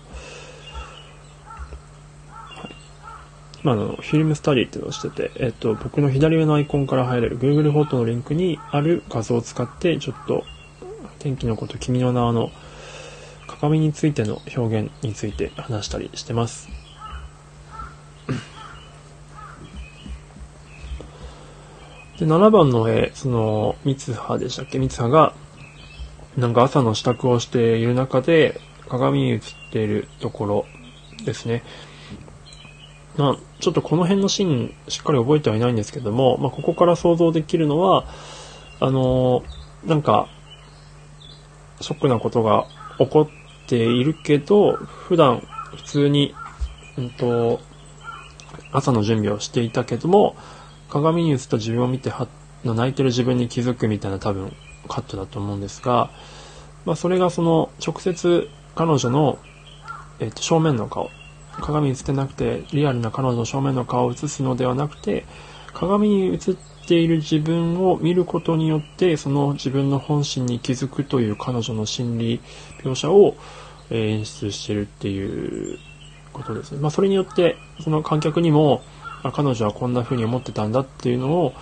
[3.66, 10.44] 今あの、フィルムスタディっていうのをしてて、えっと、僕の左上のアイコンから入れる Google フォトのリンクにある画像を使って、ちょっと、
[11.18, 12.52] 天気のこと君の名の
[13.48, 16.68] 鏡についての表現について話したりしてます。
[22.20, 24.78] で、7番の絵、その、三葉でしたっけ？
[24.78, 25.34] 三葉が、
[26.36, 29.40] なんか朝の支度をしている中で、鏡に映っ
[29.72, 30.66] ているところ
[31.24, 31.64] ですね。
[33.16, 38.04] まあ、ちょっとこの辺のシーンしっかり覚えてはいないんですけども、まあ、ここから想像できるのは、
[38.80, 40.28] あのーなんか、
[41.80, 42.66] ショックなことが
[42.98, 45.42] 起こっているけど、普段
[45.76, 46.34] 普通に、
[46.98, 47.60] うんと、
[48.72, 50.34] 朝の準備をしていたけども、
[50.88, 52.26] 鏡に映った自分を見ては、
[52.64, 54.52] 泣いてる自分に気づくみたいな多分
[54.88, 56.10] カットだと思うんですが、
[56.84, 59.38] まあ、それがその、直接彼女の、
[60.18, 61.10] えっと、正面の顔、
[61.60, 65.24] 鏡に映ってなくて、リアルな彼女の正面の顔を映すのではなくて、
[65.72, 66.38] 鏡に映っ
[66.86, 72.40] ている自分を見ることによって、その自分の本心に気づくという彼女の心理
[72.82, 73.36] 描写を
[73.90, 75.78] 演出してるっていう
[76.32, 76.80] ことですね。
[76.80, 78.82] まあ、それによって、その観客にも、
[79.32, 81.54] 彼女はこんな風に思ってたんだっていうのを、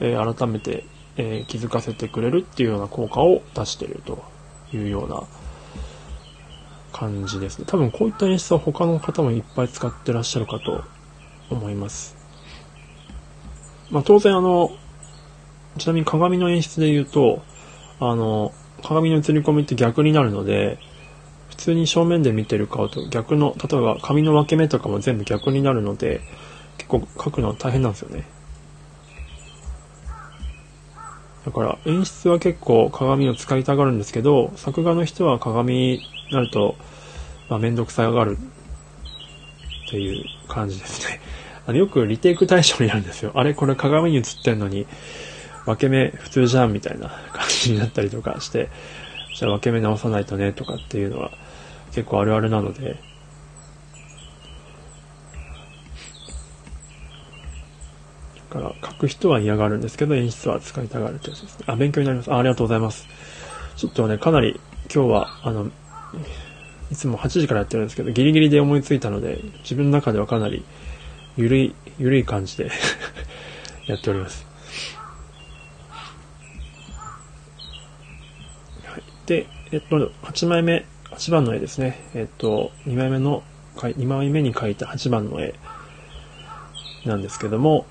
[0.00, 0.84] え改めて、
[1.16, 4.22] え気づかせてくれるっていうような効果を出してると
[4.72, 5.24] いうような
[6.92, 7.64] 感じですね。
[7.66, 10.82] 多分こういった演出は他の方もいっぱい使ってらっしゃるかと
[11.50, 12.16] 思います。
[13.90, 14.70] まあ当然あの、
[15.78, 17.42] ちなみに鏡の演出で言うと、
[18.00, 20.78] あの、鏡の映り込みって逆になるので、
[21.48, 26.20] 普通に正面で見てる顔と逆の、例えば髪の分け目とかも全部逆になるので、
[26.76, 28.24] 結構描くのは大変なんですよね。
[31.44, 36.00] だから演出は結構鏡を使いたがるんですけど、作画の人は鏡
[36.30, 36.76] なると、
[37.48, 38.36] まあ、めんどくさがる
[39.86, 41.20] っていう感じですね。
[41.66, 43.32] あのよくリテイク対象になるんですよ。
[43.34, 44.86] あれこれ鏡に映ってんのに、
[45.66, 48.70] 分け目普通じゃんみたいな感じになったりとかして、
[49.34, 51.30] じゃあ分け目直さないとねとかっていうのは
[51.92, 52.98] 結構あるあるなので、
[58.50, 61.64] だから書く人は嫌がるんですけど演出は使いたがるってやつですね。
[61.66, 62.32] あ、勉強になります。
[62.32, 63.06] あありがとうございます。
[63.76, 64.58] ちょっとね、かなり
[64.92, 65.70] 今日は、あの、
[66.90, 70.64] いつも8時からやってるんですけど、ギリギリで思いついたので、自分の中ではかなり、
[71.36, 72.70] ゆるい、ゆるい感じで
[73.86, 74.46] やっております。
[78.84, 82.00] はい、で、えっと、8枚目、8番の絵ですね。
[82.14, 83.42] えっと、2枚目の、
[83.76, 85.54] 2枚目に描いた8番の絵
[87.04, 87.86] なんですけども、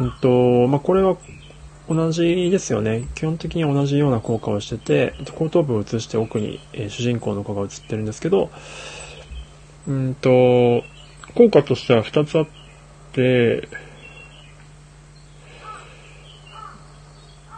[0.00, 1.16] うんと、まあ、これは
[1.90, 3.08] 同じですよね。
[3.16, 8.48] 基本的に同じような効果をしてて、後頭部を映して奥に、えー、主人公の子が映ってるんですけど、
[9.88, 10.30] うんと、
[11.34, 12.46] 効果としては2つあっ
[13.12, 13.68] て、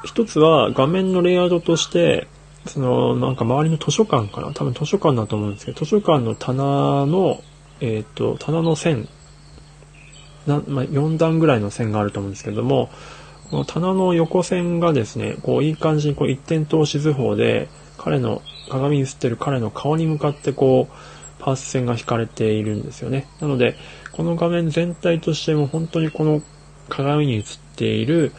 [0.03, 2.27] 一つは画面のレイアウトとして、
[2.67, 4.55] その、なんか周りの図書館かな？
[4.55, 7.43] 多分図書館だと思うんですけど、図書館の棚の、
[7.81, 9.09] えっ、ー、と、棚の線、
[10.47, 12.89] なまあ、4段ぐらいの線があると思うんですけども、
[13.53, 18.41] この棚の横線がですね、こういい感じにこう一点透視図法で、彼の、
[18.71, 23.29] 鏡に映ってる彼の顔に向かってこう、パース線が引かれているんですよね。
[23.41, 23.77] なので、
[24.13, 26.41] この画面全体としても本当にこの
[26.89, 27.43] 鏡に映っ
[27.77, 28.33] ている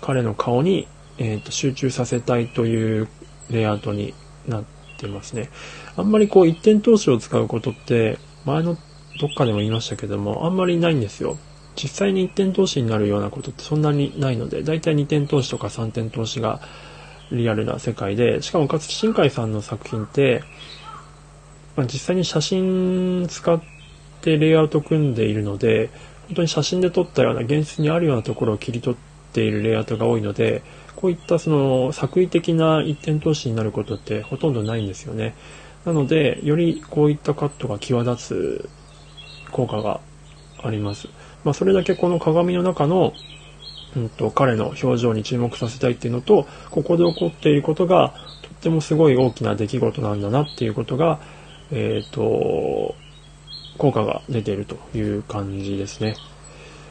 [0.00, 0.88] 彼の顔に、
[1.18, 3.06] えーと、集中させたいという
[3.50, 4.14] レイアウトに
[4.48, 4.64] なっ
[4.98, 5.48] てますね。
[5.96, 8.76] あんまりこう一点投資を使うことって、前の
[9.20, 11.38] どっかでも言いましたけども、あんまりないんですよ。
[11.76, 16.60] 実際に一点投資になるようなことってそんなにないので、だいたい2点投資とか3点投資が
[17.30, 20.42] リアルな世界で、しかも勝新海さんの作品って、
[21.76, 23.60] まあ、実際に写真使っ
[24.22, 25.90] てレイアウト組んでいるので、
[26.28, 30.62] 本当に写真で撮ったような現実にあるようなところを切り取っているレイアウトが多いので、
[30.96, 35.34] こういったその作為的な一点投資になることってほとんどないんですよね。
[35.84, 38.70] なので、よりこういったカットが際立つ
[39.52, 40.00] 効果が
[40.62, 41.08] あります。
[41.46, 43.12] まあ、それだけこの鏡の中の、
[43.96, 51.20] うんと、彼の表情に注目させたいっていうのと、ここで起こっていることが、とってもすごい大きな出来事なんだなっていうことが、
[51.70, 52.96] えっ、ー、と、
[53.78, 56.16] 効果が出ているという感じですね。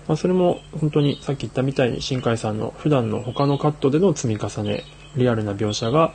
[0.08, 4.86] まあ、それも本当にさっき言ったみたいに新海さんの普段の他のカットでの積み重ね、
[5.18, 6.14] リアルな描写が、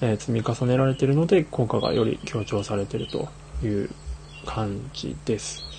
[0.00, 3.28] え、積み重ねられているので効果がより強調されていると
[3.66, 3.90] いう
[4.46, 5.71] 感じです。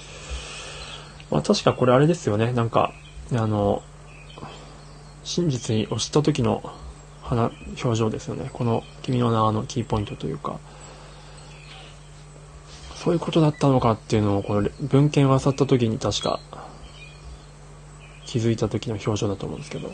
[1.33, 2.53] まあ確かこれあれですよね。
[2.53, 2.93] なんか、
[3.31, 3.81] あの、
[5.23, 6.61] 真実に押した時の
[7.23, 7.49] 花、
[7.83, 8.51] 表情ですよね。
[8.53, 10.59] この君の名のキーポイントというか。
[12.95, 16.39] そういうことだったのかっていうのを、この文献を漁った時に確か
[18.27, 19.91] 気づいた時の表情だと思うんですけど。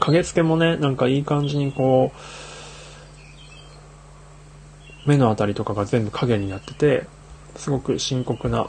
[0.00, 2.10] 影付けもね、なんかいい感じにこ
[5.06, 7.06] う、目のあたりとかが全部影になってて、
[7.54, 8.66] すごく深刻な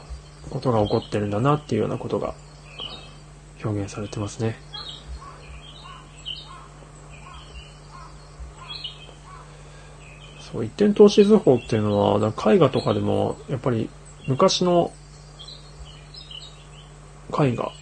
[0.50, 2.34] ことが起こってるんだなっていうようなことが
[3.64, 4.56] 表現されてますね。
[10.40, 13.88] そう、一点投資図法っていうのは、絵画とかでも、やっぱり
[14.28, 14.92] 昔の
[17.32, 17.72] 絵画、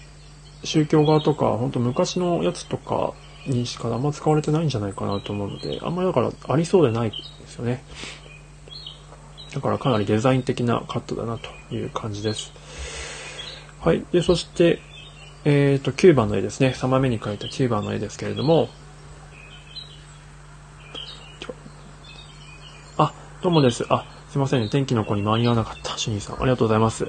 [0.65, 3.13] 宗教画とか、ほんと昔のやつとか
[3.47, 7.83] にしかあんま使われてないんじゃないかなと思うので、あんまりだからありそうでないですよね。
[9.55, 12.53] だからかなりデザイン的なカットだなという感じです。
[13.81, 14.05] はい。
[14.11, 14.81] で、そして、
[15.45, 16.75] えっ、ー、と、9番の絵ですね。
[16.77, 18.69] 3番目に描いた9番の絵ですけれども、
[22.99, 23.87] あ、どうもです。
[23.91, 24.69] あ、すいませんね。
[24.69, 25.97] 天気の子に間に合わなかった。
[25.97, 26.37] 主任さん。
[26.37, 27.07] ありがとうございます。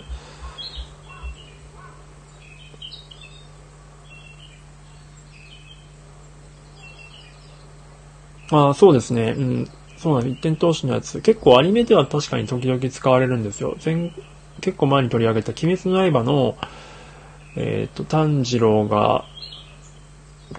[8.52, 9.34] あそうですね。
[9.36, 9.70] うん。
[10.06, 10.34] そうなんです。
[10.34, 11.20] 一点投資のやつ。
[11.22, 13.76] 結構アニメでは確かに時々使われるんですよ。
[13.84, 14.12] 前、
[14.62, 16.56] 結構前に取り上げた鬼滅の刃の、
[17.56, 19.26] えっ、ー、と、炭治郎が、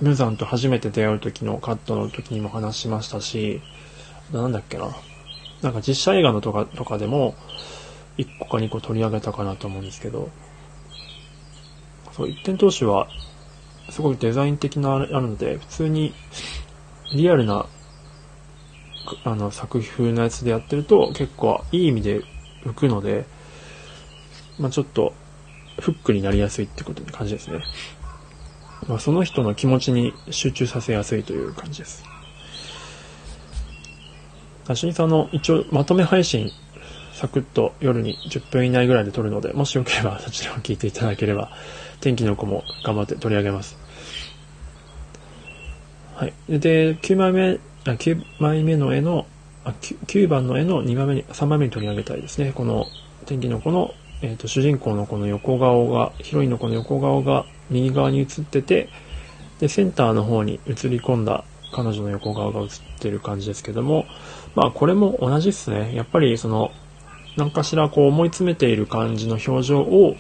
[0.01, 3.61] 無惨と初めて出会う時のカットの時にも話しましたし、
[4.32, 4.88] なんだっけな。
[5.62, 7.36] なんか実写映画のとか、とかでも、
[8.18, 10.28] 1個か2個取り上げたかなと思うんですけど、
[12.16, 13.07] そう、一点投資は、
[13.90, 16.14] すごいデザイン的なあるので、普通に
[17.14, 17.66] リアルな
[19.24, 22.22] あの作風のやつでやってると結構いい意味で
[22.64, 23.26] 浮くので、
[24.59, 25.14] まあ、ちょっと
[25.78, 27.62] フックになりやすいってことに感じですね。
[28.88, 32.04] まあ、その人の気持ちに集中させやすいという感じです。
[34.74, 36.50] しにさんの一応まとめ配信
[37.12, 41.50] サクッと夜に10分以内ぐらいで撮るので、もしよければそちらを聞いていただければ、
[42.00, 43.78] 天気の子も頑張って取り上げます。
[46.14, 46.34] はい。
[46.48, 47.59] で、9枚目
[47.95, 49.26] 9枚目の絵の
[49.66, 52.53] あ 9, 9番の絵の2番目に、3番目に取り上げたいですね。
[52.55, 52.87] この
[53.26, 58.89] 天気の子の、えーと、主人公のこの横顔が、ヒロインのこの横顔が右側に映ってて、
[59.59, 62.68] で、センターの方に映り込んだ彼女の横顔が映っ
[63.01, 64.07] てる感じですけども、
[64.55, 65.95] まあこれも同じっすね。
[65.97, 66.70] やっぱりその、
[67.37, 70.16] 何かしらこう思い詰めている感じの表情を、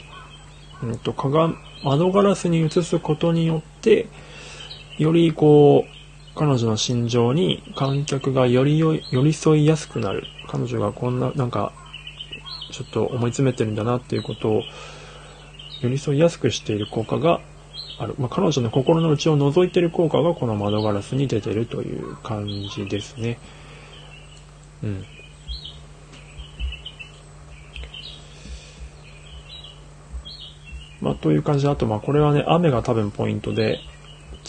[0.82, 1.14] うんと、
[1.84, 4.08] 窓ガラスに映すことによって、
[4.98, 5.95] よりこう、
[6.36, 10.26] 彼女の心情に観客がより寄り添いやすくなる。
[10.46, 11.72] 彼女がこんな、なんか、
[12.70, 14.64] ちょっと思い詰めてるんだなっていうことを
[15.80, 17.40] 寄り添いやすくしている効果が
[17.98, 18.14] ある。
[18.18, 23.38] まあ、彼女の心の内を覗いている効果がこの窓ガラスに出てるという感じですね。
[24.82, 25.04] うん。
[31.00, 33.80] まあ、という感じで、あと、まあ、これはね、雨が多分ポイントで、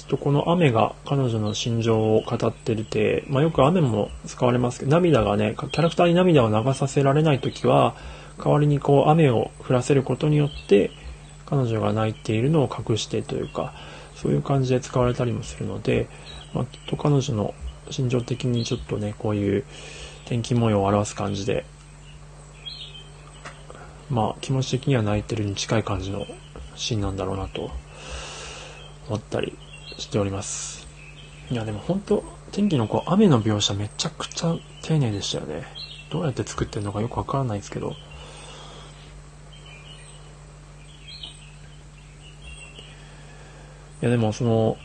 [0.07, 7.95] とこの雨が彼女の心情を語ってるて、まあ、よく雨も使われますけど、涙がね、キャラクターに涙を流させられないときは、
[8.37, 10.91] 代わりにこう雨を降らせることによって、
[11.45, 13.73] 彼女が泣いているのを隠してというか、
[14.15, 16.07] そういう感じで使われたりもするので、
[16.53, 17.53] まあ、きっと彼女の
[17.89, 19.63] 心情的にちょっとね、こういう
[20.25, 21.65] 天気模様を表す感じで、
[24.09, 26.25] まあ気持ち的には泣いてるに近い感じの
[26.75, 27.71] シーンなんだろうなと
[29.09, 29.57] 思ったり
[29.97, 30.87] しております。
[31.49, 35.63] いやでも本当天気のこう雨の描写めちゃくちゃ丁寧でしたよね。
[36.09, 37.95] どうやって作ってるのかよくわからないですけど。
[44.01, 44.77] いやでもその、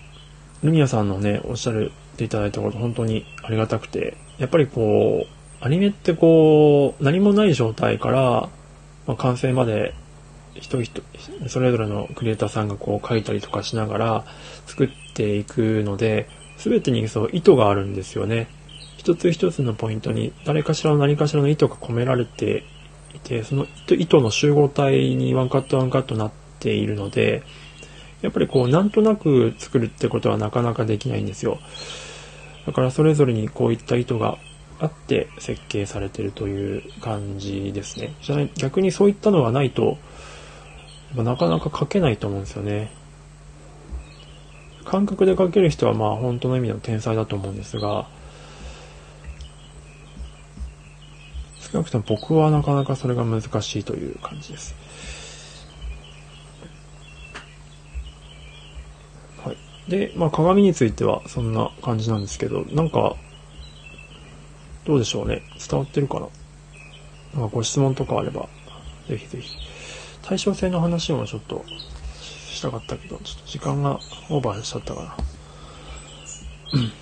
[0.63, 8.49] ルミヤさんのね、おっしゃるっていただいたこと本当にありがたくて、やっぱりこう、アニメってこう、何もない状態から、
[9.07, 9.95] まあ、完成まで
[10.55, 11.03] 人人、
[11.49, 14.25] それぞれのクリエイターさんがこう書いたりとかしながら
[14.67, 16.29] 作っていくので、
[16.59, 18.49] 全てにそう意図があるんですよね。
[18.97, 22.65] 一つ一つのポイントに誰かしらの何かしらの意図が込められて
[23.15, 27.43] いて、その意図の集合体にワンカットワンカットなっているので、
[28.21, 31.59] やっぱりこうなんとなく作るってことはなかなかできないんですよ。
[32.67, 34.39] だからそれぞれにこういった意図が
[34.79, 38.15] あって設計されてるという感じですね。
[38.23, 39.99] じゃ逆にそういったのがないと、
[41.15, 42.91] なかなか書けないと思うんですよね。
[44.85, 48.07] 感覚で書ける人はまあ本当の意味の天才だと思うんですが、
[51.61, 54.75] 少なくとも僕はなかなかそれが難しいという感じです。
[59.45, 59.57] はい。
[59.91, 63.17] で、まあ鏡についてはそんな感じなんですけど、なんか、
[64.85, 65.43] どうでしょうね。
[65.59, 66.29] 伝わってるかな。
[67.35, 68.49] なんかご質問とかあれば、
[69.09, 69.57] ぜひぜひ。
[70.23, 71.65] 対称性の話もちょっと
[72.21, 74.01] したかったけど、ちょっと時間が
[74.31, 75.17] オーバーしちゃったから。
[76.73, 76.93] うん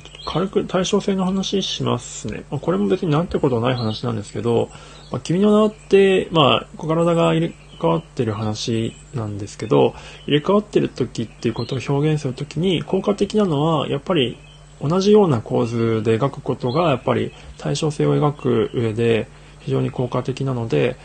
[0.00, 2.44] っと軽く対称性の話しますね。
[2.50, 4.68] まこれも別になんてことない話なんですけど、
[5.10, 9.94] まあ、君の名って、まあ、小体が入れ替わってる話なんですけど、
[10.26, 14.36] 入れ替わってる時っていうことを表現するときに効果的なのは、やっぱり
[14.82, 19.28] 同じような構図で描くことが、やっぱり対称性を描く上で
[19.60, 20.96] 非常に効果的なので、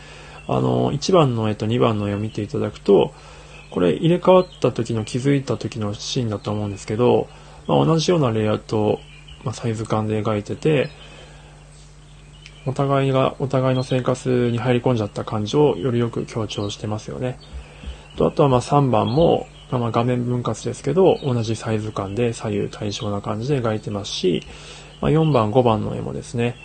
[0.46, 3.14] あの、1番の絵と2番の絵を見ていただくと、
[3.70, 7.26] これ入れ替わった時の気づいた時のシーンだと思うんですけど、
[7.66, 9.00] まあ、同じようなレイアウト、
[9.44, 10.90] まあ、サイズ感で描いてて、
[12.66, 17.38] お互いが、お互いの生活に入り込んじゃった感じをよりよく強調してますよね。
[18.16, 24.42] と、あとはまあ3番も、まあ、画面分割ですけど、同じサイズ感で左右対称な感じで描いてますし、
[25.00, 26.56] まあ、4番、5番の絵もですね、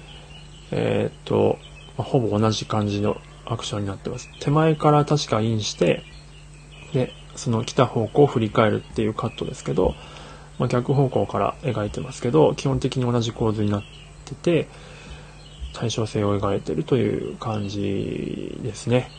[0.72, 1.58] えー、っと、
[1.98, 4.30] まあ、ほぼ同じ感じのアクションになってます。
[4.40, 6.04] 手前から確かインして、
[6.94, 9.96] で、その来た方向を振り返るっていうカットですけど、
[10.60, 13.84] まあ、逆方向から描いてますけど、基本的に同じ構図になっ
[14.26, 14.68] てて、
[15.74, 19.10] 対称性を描いてるという感じですね。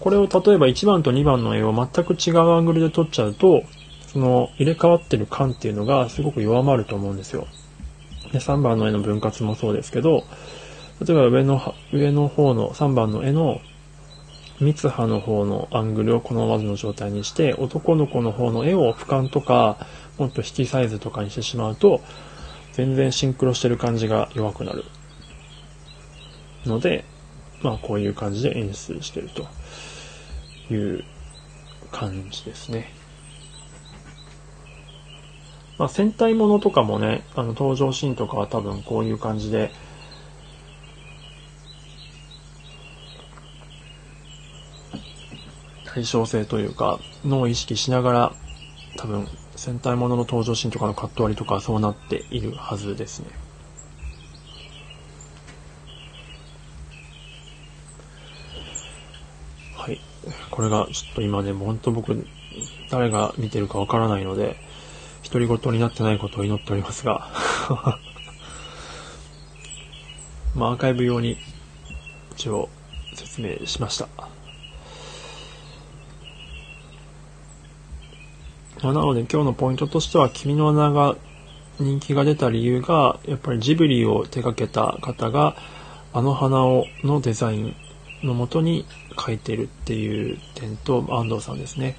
[0.00, 3.64] これを例えば1番と2番の絵を全く違うアングルで撮っちゃうと、
[4.06, 7.46] その入れ替わってる感っていうのがすごく弱まると思うんですよ。
[8.32, 10.24] で、3番の絵の分割もそうですけど、
[11.04, 13.60] 例えば上の、上の方の3番の絵の
[14.60, 19.78] 三葉の方のアングルをこのままの状態にして、男の子の方の絵を俯瞰とか、
[20.18, 22.00] もっと引きサイズとかにしてしまうと、
[22.72, 24.84] 全然シンクロしてる感じが弱くなる。
[26.66, 27.04] ので、
[27.62, 29.46] まあこういう感じで演出してると
[30.72, 31.04] いう
[31.90, 32.92] 感じですね。
[35.78, 39.72] まあ戦隊ものとかもね、あの登場シーンとかは多分こういう感じで、
[45.84, 48.32] 対称性というか、のを意識しながら、
[48.96, 53.26] 多分戦隊ものの登場シーンとかのカット割りとかそうなっているはずですね。
[59.76, 60.00] はい。
[60.50, 62.26] これがちょっと今ね、ほんと僕、
[62.90, 64.56] 誰が見てるかわからないので、
[65.24, 67.28] 独り言になってないことを祈っておりますが
[70.54, 71.38] まあ、アーカイブ用に
[72.36, 72.68] 一応
[73.14, 74.06] 説明しました。
[74.16, 74.28] まあ、
[78.82, 81.16] なので今日のポイントとしては、君の名が
[81.78, 85.56] 人気が出た理由が、やっぱりジブリを手掛けた方が、
[86.12, 87.76] あの花をのデザイン
[88.22, 91.96] のもとに描いてるっていう点と、安藤さんですね。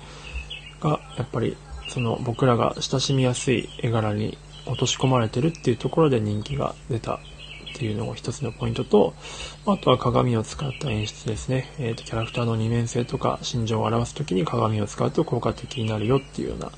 [0.79, 1.57] が、やっぱり、
[1.87, 7.19] その僕らが親しみやすい絵柄に落とし込まれてるっていうところで人気が出た
[7.75, 9.13] っていうのが一つのポイントと、
[9.67, 11.73] あとは鏡を使った演出ですね。
[11.77, 16.71] えっ、ー、と、キャラクターの二面性とか心情を表すときに鏡を使うと効果的になるよっていうような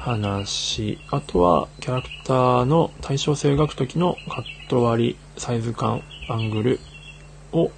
[0.00, 0.98] 話。
[1.12, 6.80] あとは、キャラクターの対称性を描くときのカット割り、サイズ感、アングル
[7.52, 7.70] を、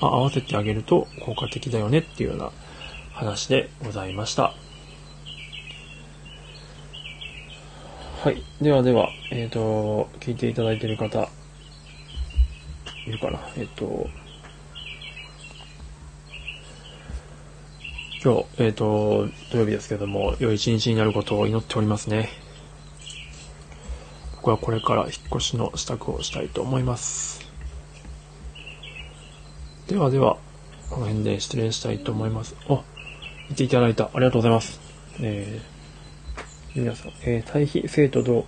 [0.00, 2.50] ま合わせてあげると効果的だよねっていうような
[3.12, 4.54] 話でございました。
[8.22, 8.42] はい。
[8.62, 11.28] ではでは、えっ、ー、と、聞いていただいている方、
[13.06, 14.08] いるかなえっ、と、
[18.22, 22.30] 今日、えっ、と、土曜日ですけども、良い一日になることを祈っておりますね。
[24.36, 27.50] 僕はこれから引っ越しの支度をしたいと思います。
[29.86, 30.38] ではでは、
[30.88, 32.56] この辺で失礼したいと思います。
[32.68, 32.82] あ、
[33.50, 34.04] 見ていただいた。
[34.04, 34.80] ありがとうございます。
[35.20, 38.46] えー、皆さん、えー、対比、生と同、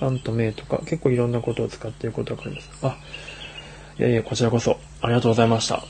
[0.00, 2.70] アと名とか、結構いろんなことを使っていることがわかります。
[2.82, 2.98] あ、
[3.98, 5.82] いやいや、こちらこそ、ありがとうございました。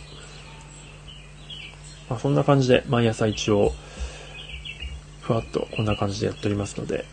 [2.08, 3.72] まあ、そんな感じで毎朝一応、
[5.22, 7.04] ふわっとこんな感じでやっておりますので、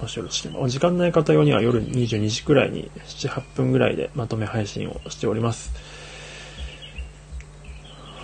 [0.00, 5.72] もしよろしければ、お時間ない方用には夜22時くらいに7、8分ぐらいでまとめ配信をしております。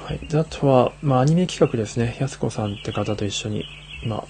[0.05, 0.19] はい。
[0.29, 2.17] で、あとは、まあ、アニメ企画ですね。
[2.21, 3.65] やすこさんって方と一緒に、
[4.05, 4.25] 今、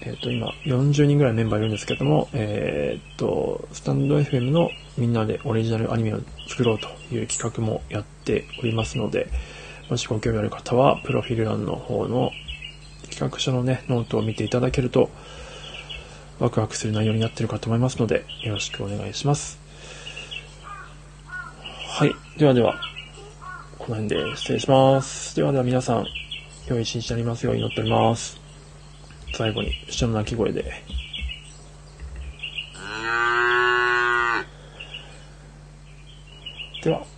[0.00, 9.28] えっ、ー、と、今、40人ぐらいメンバーいるんですけども、えっ、ー、と、 stand.fm のみんなでオリジナルアニメを作ろうという企画もやっておりますので、
[9.90, 12.32] もしご興味ある方は、プロフィール欄の方の
[13.10, 15.10] 企画書のね、ノートを見ていただけると、
[16.38, 19.58] ワクワクする内容になってるかと思いますので、よろしくお願いします。
[21.88, 22.14] はい。
[22.38, 22.80] ではでは、
[23.78, 25.36] この辺で失礼します。
[25.36, 26.06] ではでは皆さん、
[26.66, 28.43] 良い一日になりますように祈っております。
[29.34, 30.64] 最後に、下の鳴き声で。
[36.84, 37.13] では。